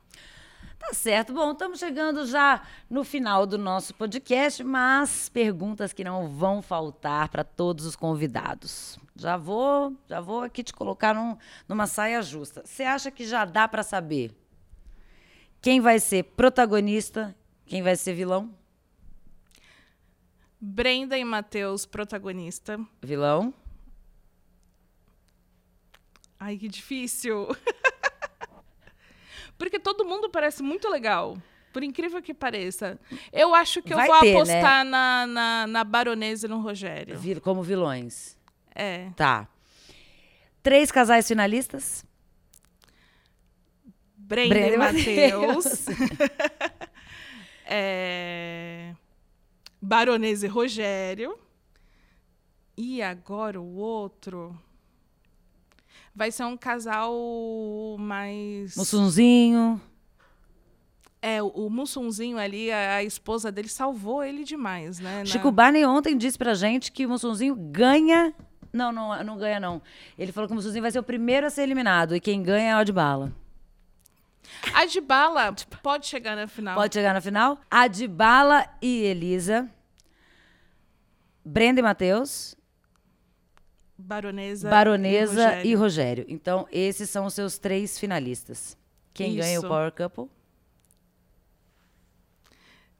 Tá 0.85 0.93
certo. 0.93 1.33
Bom, 1.33 1.51
estamos 1.51 1.79
chegando 1.79 2.27
já 2.27 2.61
no 2.87 3.03
final 3.03 3.47
do 3.47 3.57
nosso 3.57 3.91
podcast, 3.95 4.63
mas 4.63 5.27
perguntas 5.29 5.91
que 5.91 6.03
não 6.03 6.29
vão 6.29 6.61
faltar 6.61 7.27
para 7.29 7.43
todos 7.43 7.87
os 7.87 7.95
convidados. 7.95 8.99
Já 9.15 9.35
vou, 9.35 9.95
já 10.07 10.21
vou 10.21 10.43
aqui 10.43 10.63
te 10.63 10.71
colocar 10.71 11.15
num, 11.15 11.35
numa 11.67 11.87
saia 11.87 12.21
justa. 12.21 12.61
Você 12.63 12.83
acha 12.83 13.09
que 13.09 13.25
já 13.25 13.45
dá 13.45 13.67
para 13.67 13.81
saber 13.81 14.31
quem 15.59 15.81
vai 15.81 15.99
ser 15.99 16.23
protagonista, 16.23 17.35
quem 17.65 17.81
vai 17.81 17.95
ser 17.95 18.13
vilão? 18.13 18.53
Brenda 20.61 21.17
e 21.17 21.25
Matheus, 21.25 21.87
protagonista. 21.87 22.79
Vilão? 23.01 23.51
Ai, 26.39 26.57
que 26.57 26.67
difícil. 26.67 27.47
Porque 29.57 29.79
todo 29.79 30.05
mundo 30.05 30.29
parece 30.29 30.61
muito 30.61 30.89
legal. 30.89 31.37
Por 31.71 31.83
incrível 31.83 32.21
que 32.21 32.33
pareça. 32.33 32.97
Eu 33.33 33.53
acho 33.53 33.81
que 33.81 33.93
Vai 33.93 34.07
eu 34.07 34.11
vou 34.11 34.21
ter, 34.21 34.31
né? 34.31 34.35
apostar 34.35 34.85
né? 34.85 34.91
na, 34.91 35.27
na, 35.27 35.67
na 35.67 35.83
Baronesa 35.83 36.47
e 36.47 36.49
no 36.49 36.61
Rogério. 36.61 37.19
Como 37.41 37.61
vilões. 37.61 38.37
É. 38.73 39.09
Tá. 39.15 39.47
Três 40.63 40.91
casais 40.91 41.27
finalistas? 41.27 42.05
Brenda, 44.15 44.55
Brenda 44.55 44.73
e 44.73 44.77
Matheus. 44.77 45.85
é... 47.67 48.95
Baronesa 49.81 50.45
e 50.45 50.49
Rogério. 50.49 51.37
E 52.77 53.01
agora 53.01 53.61
o 53.61 53.75
outro 53.75 54.57
vai 56.15 56.31
ser 56.31 56.45
um 56.45 56.55
casal 56.55 57.13
mais. 57.99 58.75
Mussunzinho. 58.75 59.81
É, 61.21 61.41
o, 61.41 61.69
Mussunzinho 61.71 62.37
ali, 62.37 62.71
a, 62.71 62.97
a, 62.97 63.03
esposa 63.03 63.51
dele 63.51 63.67
salvou 63.67 64.23
ele 64.23 64.43
demais, 64.43 64.99
né? 64.99 65.25
Chico 65.25 65.45
Na... 65.45 65.51
Barney 65.51 65.83
ontem 65.83 66.15
disse 66.15 66.37
pra 66.37 66.53
gente 66.53 66.91
que 66.91 67.05
o 67.05 67.09
Mussunzinho 67.09 67.55
ganha. 67.55 68.31
Não, 68.71 68.91
não, 68.91 69.23
não 69.23 69.37
ganha, 69.37 69.59
não. 69.59 69.81
Ele 70.19 70.31
falou 70.31 70.47
que 70.47 70.53
o 70.53 70.55
Mussunzinho 70.55 70.83
vai 70.83 70.91
ser 70.91 70.99
o 70.99 71.03
primeiro 71.03 71.47
a 71.47 71.49
ser 71.49 71.63
eliminado 71.63 72.15
e 72.15 72.19
quem 72.19 72.43
ganha 72.43 72.73
é 72.73 72.75
o 72.75 72.77
Adbala. 72.77 73.33
Adbala 74.73 75.55
pode 75.81 76.05
chegar 76.05 76.35
na 76.35 76.47
final. 76.47 76.75
Pode 76.75 76.93
chegar 76.93 77.13
na 77.13 77.21
final. 77.21 77.59
Adbala 77.71 78.67
e 78.79 79.03
Elisa. 79.03 79.67
Brenda 81.43 81.79
e 81.79 81.83
Matheus. 81.83 82.55
Baronesa, 83.97 84.69
Baronesa 84.69 85.33
e, 85.33 85.45
Rogério. 85.45 85.65
e 85.65 85.75
Rogério. 85.75 86.25
Então, 86.27 86.67
esses 86.71 87.09
são 87.09 87.25
os 87.25 87.33
seus 87.33 87.57
três 87.57 87.97
finalistas. 87.97 88.77
Quem 89.13 89.31
Isso. 89.31 89.39
ganha 89.39 89.59
o 89.59 89.67
Power 89.67 89.91
Couple? 89.91 90.29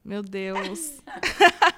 Meu 0.03 0.21
Deus. 0.21 0.99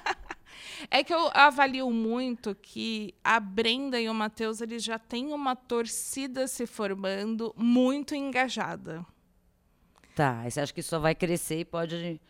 é 0.90 1.02
que 1.02 1.12
eu 1.12 1.30
avalio 1.34 1.90
muito 1.90 2.54
que 2.54 3.14
a 3.24 3.40
Brenda 3.40 4.00
e 4.00 4.08
o 4.08 4.14
Matheus 4.14 4.60
eles 4.60 4.84
já 4.84 4.98
têm 4.98 5.32
uma 5.32 5.56
torcida 5.56 6.46
se 6.46 6.66
formando 6.66 7.52
muito 7.56 8.14
engajada. 8.14 9.04
Tá, 10.14 10.48
você 10.48 10.60
acha 10.60 10.72
que 10.72 10.82
só 10.82 10.98
vai 10.98 11.14
crescer 11.14 11.60
e 11.60 11.64
pode 11.64 12.20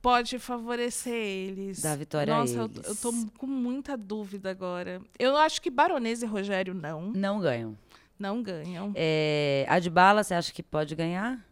pode 0.00 0.38
favorecer 0.38 1.12
eles. 1.12 1.82
Da 1.82 1.96
vitória 1.96 2.34
Nossa, 2.34 2.62
a 2.62 2.64
eles. 2.64 2.76
Eu, 2.76 2.82
eu 2.90 2.96
tô 2.96 3.12
com 3.38 3.46
muita 3.46 3.96
dúvida 3.96 4.50
agora. 4.50 5.00
Eu 5.18 5.36
acho 5.36 5.60
que 5.60 5.70
Baronesa 5.70 6.24
e 6.24 6.28
Rogério 6.28 6.74
não. 6.74 7.12
Não 7.14 7.40
ganham. 7.40 7.76
Não 8.18 8.42
ganham. 8.42 8.92
É, 8.94 9.64
Adbala, 9.68 10.22
você 10.22 10.34
acha 10.34 10.52
que 10.52 10.62
pode 10.62 10.94
ganhar? 10.94 11.44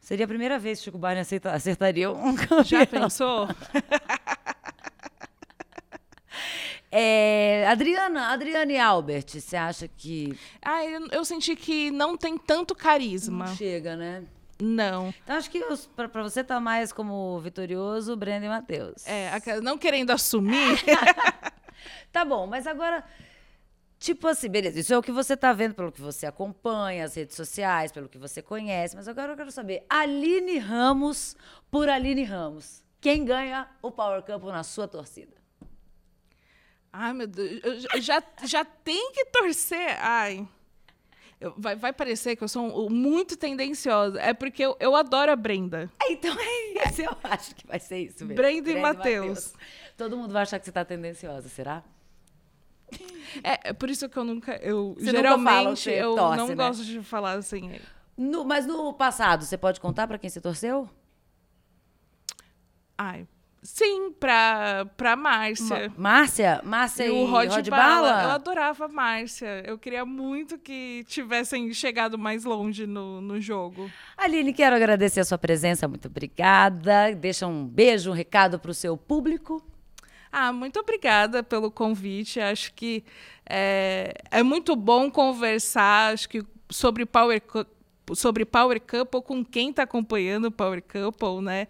Seria 0.00 0.24
a 0.24 0.28
primeira 0.28 0.58
vez 0.58 0.78
que 0.78 0.84
Chico 0.84 0.96
Barney 0.96 1.22
acertaria 1.52 2.10
um 2.10 2.34
campeão. 2.36 2.64
Já 2.64 2.86
pensou? 2.86 3.48
É, 6.92 7.68
Adriana, 7.68 8.32
Adriana 8.32 8.72
e 8.72 8.76
Albert, 8.78 9.26
você 9.28 9.56
acha 9.56 9.86
que. 9.86 10.36
Ah, 10.60 10.84
eu, 10.84 11.06
eu, 11.12 11.24
senti 11.24 11.54
que 11.54 11.88
não 11.92 12.16
tem 12.16 12.36
tanto 12.36 12.74
carisma. 12.74 13.46
Não 13.46 13.54
chega, 13.54 13.94
né? 13.94 14.24
Não. 14.60 15.14
Então 15.22 15.36
acho 15.36 15.50
que 15.50 15.62
para 15.94 16.22
você 16.22 16.44
tá 16.44 16.60
mais 16.60 16.92
como 16.92 17.38
vitorioso, 17.40 18.16
Brenda 18.16 18.46
e 18.46 18.48
Matheus. 18.48 19.06
É, 19.06 19.30
não 19.62 19.78
querendo 19.78 20.10
assumir. 20.10 20.82
tá 22.12 22.24
bom, 22.24 22.46
mas 22.46 22.66
agora 22.66 23.04
Tipo 24.00 24.28
assim, 24.28 24.48
beleza, 24.48 24.80
isso 24.80 24.94
é 24.94 24.96
o 24.96 25.02
que 25.02 25.12
você 25.12 25.36
tá 25.36 25.52
vendo, 25.52 25.74
pelo 25.74 25.92
que 25.92 26.00
você 26.00 26.24
acompanha, 26.24 27.04
as 27.04 27.14
redes 27.14 27.36
sociais, 27.36 27.92
pelo 27.92 28.08
que 28.08 28.16
você 28.16 28.40
conhece. 28.40 28.96
Mas 28.96 29.06
agora 29.06 29.34
eu 29.34 29.36
quero 29.36 29.50
saber, 29.50 29.84
Aline 29.90 30.56
Ramos 30.56 31.36
por 31.70 31.86
Aline 31.86 32.24
Ramos. 32.24 32.82
Quem 32.98 33.26
ganha 33.26 33.68
o 33.82 33.90
Power 33.90 34.22
Campo 34.22 34.50
na 34.50 34.62
sua 34.62 34.88
torcida? 34.88 35.36
Ai, 36.90 37.12
meu 37.12 37.26
Deus, 37.26 37.84
eu 37.92 38.00
já, 38.00 38.22
já 38.44 38.64
tem 38.64 39.12
que 39.12 39.26
torcer. 39.26 39.98
Ai. 40.00 40.48
Eu, 41.40 41.54
vai, 41.56 41.74
vai 41.74 41.92
parecer 41.92 42.36
que 42.36 42.44
eu 42.44 42.48
sou 42.48 42.86
um, 42.86 42.90
muito 42.90 43.34
tendenciosa. 43.34 44.20
É 44.20 44.34
porque 44.34 44.62
eu, 44.62 44.76
eu 44.78 44.94
adoro 44.94 45.32
a 45.32 45.36
Brenda. 45.36 45.90
Então 46.10 46.36
é 46.38 46.88
isso, 46.88 47.00
eu 47.02 47.16
acho 47.24 47.54
que 47.54 47.66
vai 47.66 47.80
ser 47.80 47.98
isso 47.98 48.26
mesmo. 48.26 48.34
Brenda, 48.34 48.62
Brenda 48.62 48.78
e 48.78 48.82
Matheus. 48.82 49.54
Todo 49.96 50.16
mundo 50.16 50.32
vai 50.32 50.42
achar 50.42 50.58
que 50.58 50.66
você 50.66 50.70
está 50.70 50.84
tendenciosa, 50.84 51.48
será? 51.48 51.82
É, 53.42 53.70
é 53.70 53.72
por 53.72 53.88
isso 53.88 54.08
que 54.08 54.16
eu 54.16 54.24
nunca. 54.24 54.56
Eu, 54.56 54.94
você 54.98 55.10
geralmente, 55.12 55.88
nunca 55.88 55.90
eu 55.90 56.14
torce, 56.14 56.36
não 56.36 56.48
né? 56.48 56.54
gosto 56.54 56.84
de 56.84 57.02
falar 57.02 57.32
assim. 57.32 57.80
No, 58.16 58.44
mas 58.44 58.66
no 58.66 58.92
passado, 58.92 59.44
você 59.44 59.56
pode 59.56 59.80
contar 59.80 60.06
para 60.06 60.18
quem 60.18 60.28
você 60.28 60.40
torceu? 60.40 60.90
Ai, 62.98 63.26
Sim, 63.62 64.10
pra, 64.12 64.86
pra 64.96 65.14
Márcia. 65.16 65.92
Márcia? 65.96 66.62
Márcia 66.64 67.06
e, 67.06 67.10
o 67.10 67.26
Rod, 67.26 67.50
Rod 67.50 67.68
Bala? 67.68 68.12
Bala? 68.12 68.22
Eu 68.22 68.30
adorava 68.30 68.88
Márcia. 68.88 69.62
Eu 69.66 69.78
queria 69.78 70.04
muito 70.06 70.56
que 70.58 71.04
tivessem 71.06 71.70
chegado 71.74 72.16
mais 72.16 72.44
longe 72.44 72.86
no, 72.86 73.20
no 73.20 73.38
jogo. 73.38 73.90
Aline, 74.16 74.54
quero 74.54 74.74
agradecer 74.74 75.20
a 75.20 75.24
sua 75.24 75.36
presença. 75.36 75.86
Muito 75.86 76.08
obrigada. 76.08 77.14
Deixa 77.14 77.46
um 77.46 77.66
beijo, 77.66 78.10
um 78.10 78.14
recado 78.14 78.58
para 78.58 78.70
o 78.70 78.74
seu 78.74 78.96
público. 78.96 79.62
Ah, 80.32 80.52
muito 80.52 80.78
obrigada 80.80 81.42
pelo 81.42 81.70
convite. 81.70 82.40
Acho 82.40 82.72
que 82.72 83.04
é, 83.44 84.14
é 84.30 84.42
muito 84.42 84.74
bom 84.74 85.10
conversar 85.10 86.14
acho 86.14 86.28
que 86.28 86.42
sobre 86.70 87.04
Power 87.04 87.42
sobre 88.14 88.44
Power 88.44 88.80
Couple 88.80 89.22
com 89.22 89.44
quem 89.44 89.70
está 89.70 89.82
acompanhando 89.82 90.50
Power 90.50 90.82
Couple, 90.82 91.42
né? 91.42 91.66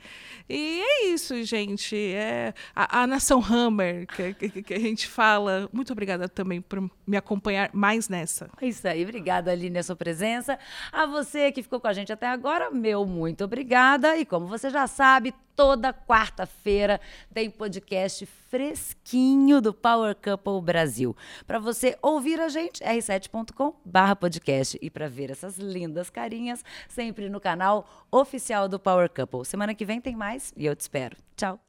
E 0.49 0.81
é 0.81 1.07
isso, 1.07 1.43
gente. 1.45 1.97
É 1.97 2.55
a, 2.75 3.03
a 3.03 3.07
nação 3.07 3.43
Hammer 3.45 4.07
que, 4.07 4.35
que, 4.35 4.63
que, 4.63 4.75
a 4.75 4.79
gente 4.79 5.07
fala. 5.07 5.69
Muito 5.73 5.93
obrigada 5.93 6.29
também 6.29 6.61
por 6.61 6.91
me 7.07 7.17
acompanhar 7.17 7.71
mais 7.73 8.09
nessa. 8.09 8.51
É 8.61 8.67
isso 8.67 8.87
aí, 8.87 9.03
obrigada, 9.03 9.51
Aline, 9.51 9.79
a 9.79 9.83
sua 9.83 9.97
presença. 9.97 10.59
A 10.93 11.07
você 11.07 11.53
que 11.53 11.63
ficou 11.63 11.81
com 11.81 11.89
a 11.89 11.93
gente 11.93 12.13
até 12.13 12.27
agora, 12.27 12.71
meu 12.71 13.07
muito 13.07 13.45
obrigada. 13.45 14.17
E 14.17 14.25
como 14.25 14.47
você 14.47 14.71
já 14.71 14.87
sabe, 14.87 15.35
toda 15.61 15.93
quarta-feira 15.93 16.99
tem 17.35 17.51
podcast 17.51 18.25
fresquinho 18.25 19.61
do 19.61 19.75
Power 19.75 20.17
Couple 20.17 20.59
Brasil. 20.63 21.15
Para 21.47 21.59
você 21.59 21.99
ouvir 22.01 22.41
a 22.41 22.49
gente, 22.49 22.83
r7.com/podcast 22.83 24.79
e 24.81 24.89
para 24.89 25.07
ver 25.07 25.31
essas 25.31 25.59
lindas 25.59 26.09
carinhas 26.09 26.65
sempre 26.89 27.29
no 27.29 27.39
canal 27.39 27.87
oficial 28.11 28.71
do 28.71 28.81
Power 28.81 29.11
Couple. 29.11 29.45
Semana 29.45 29.75
que 29.75 29.85
vem 29.85 30.01
tem 30.01 30.17
mais 30.17 30.51
e 30.57 30.65
eu 30.65 30.75
te 30.75 30.81
espero. 30.81 31.15
Tchau. 31.37 31.61